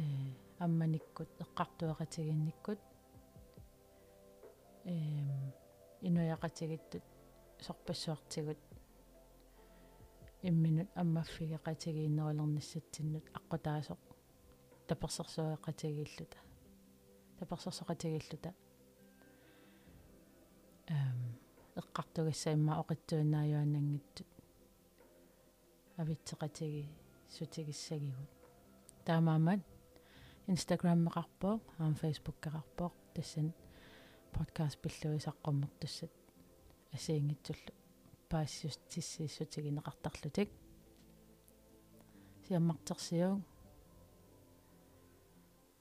э 0.00 0.02
амманиккут 0.64 1.30
эққартуэқатигинниккут 1.44 2.80
эм 4.84 5.52
инуяқатигиттут 6.06 7.02
сорпассуартигут. 7.60 8.58
Имминут 10.42 10.88
аммаффигеқатигииннерулерниссатсиннут 10.94 13.24
аққутаасоқ 13.38 13.98
таперсерсуақатигииллута 14.88 16.38
таперсерсоқатигииллута 17.38 18.50
эм 20.86 21.25
эққартугасса 21.76 22.52
имма 22.52 22.80
оқитсуинааюанангиттут 22.80 24.26
авитсеқатиги 25.98 26.88
сутигиссагигут 27.28 28.30
таамаамат 29.04 29.60
инстаграм 30.46 30.98
меқарпоо 31.06 31.60
аам 31.78 31.94
фейсбук 31.94 32.36
қарарпоо 32.44 32.92
тассан 33.14 33.52
подкаст 34.32 34.78
пиллуисаққуммер 34.82 35.70
тассат 35.80 36.12
асиингитсуллу 36.92 37.72
паассус 38.30 38.76
тиссииссутигинеқартарлутик 38.90 40.48
сиаммартерсиуг 42.46 43.40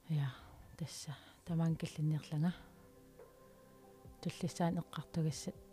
я 0.09 0.29
тасса 0.77 1.15
тамаан 1.45 1.75
киллинниерлага 1.75 2.53
туллиссаан 4.21 4.79
эққартугассат 4.81 5.64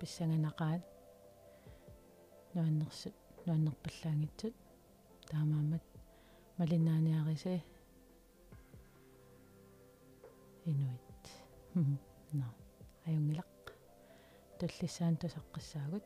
писсанганақаат 0.00 0.82
нуаннерсут 2.54 3.14
нуаннерпаллаангитсут. 3.46 4.54
Таамаамат. 5.30 5.84
Малинааниариси 6.58 7.62
инуит. 10.70 11.24
На 12.38 12.46
аюнгилақ. 13.06 13.52
Туллиссаан 14.58 15.14
тусаққиссаагут 15.20 16.04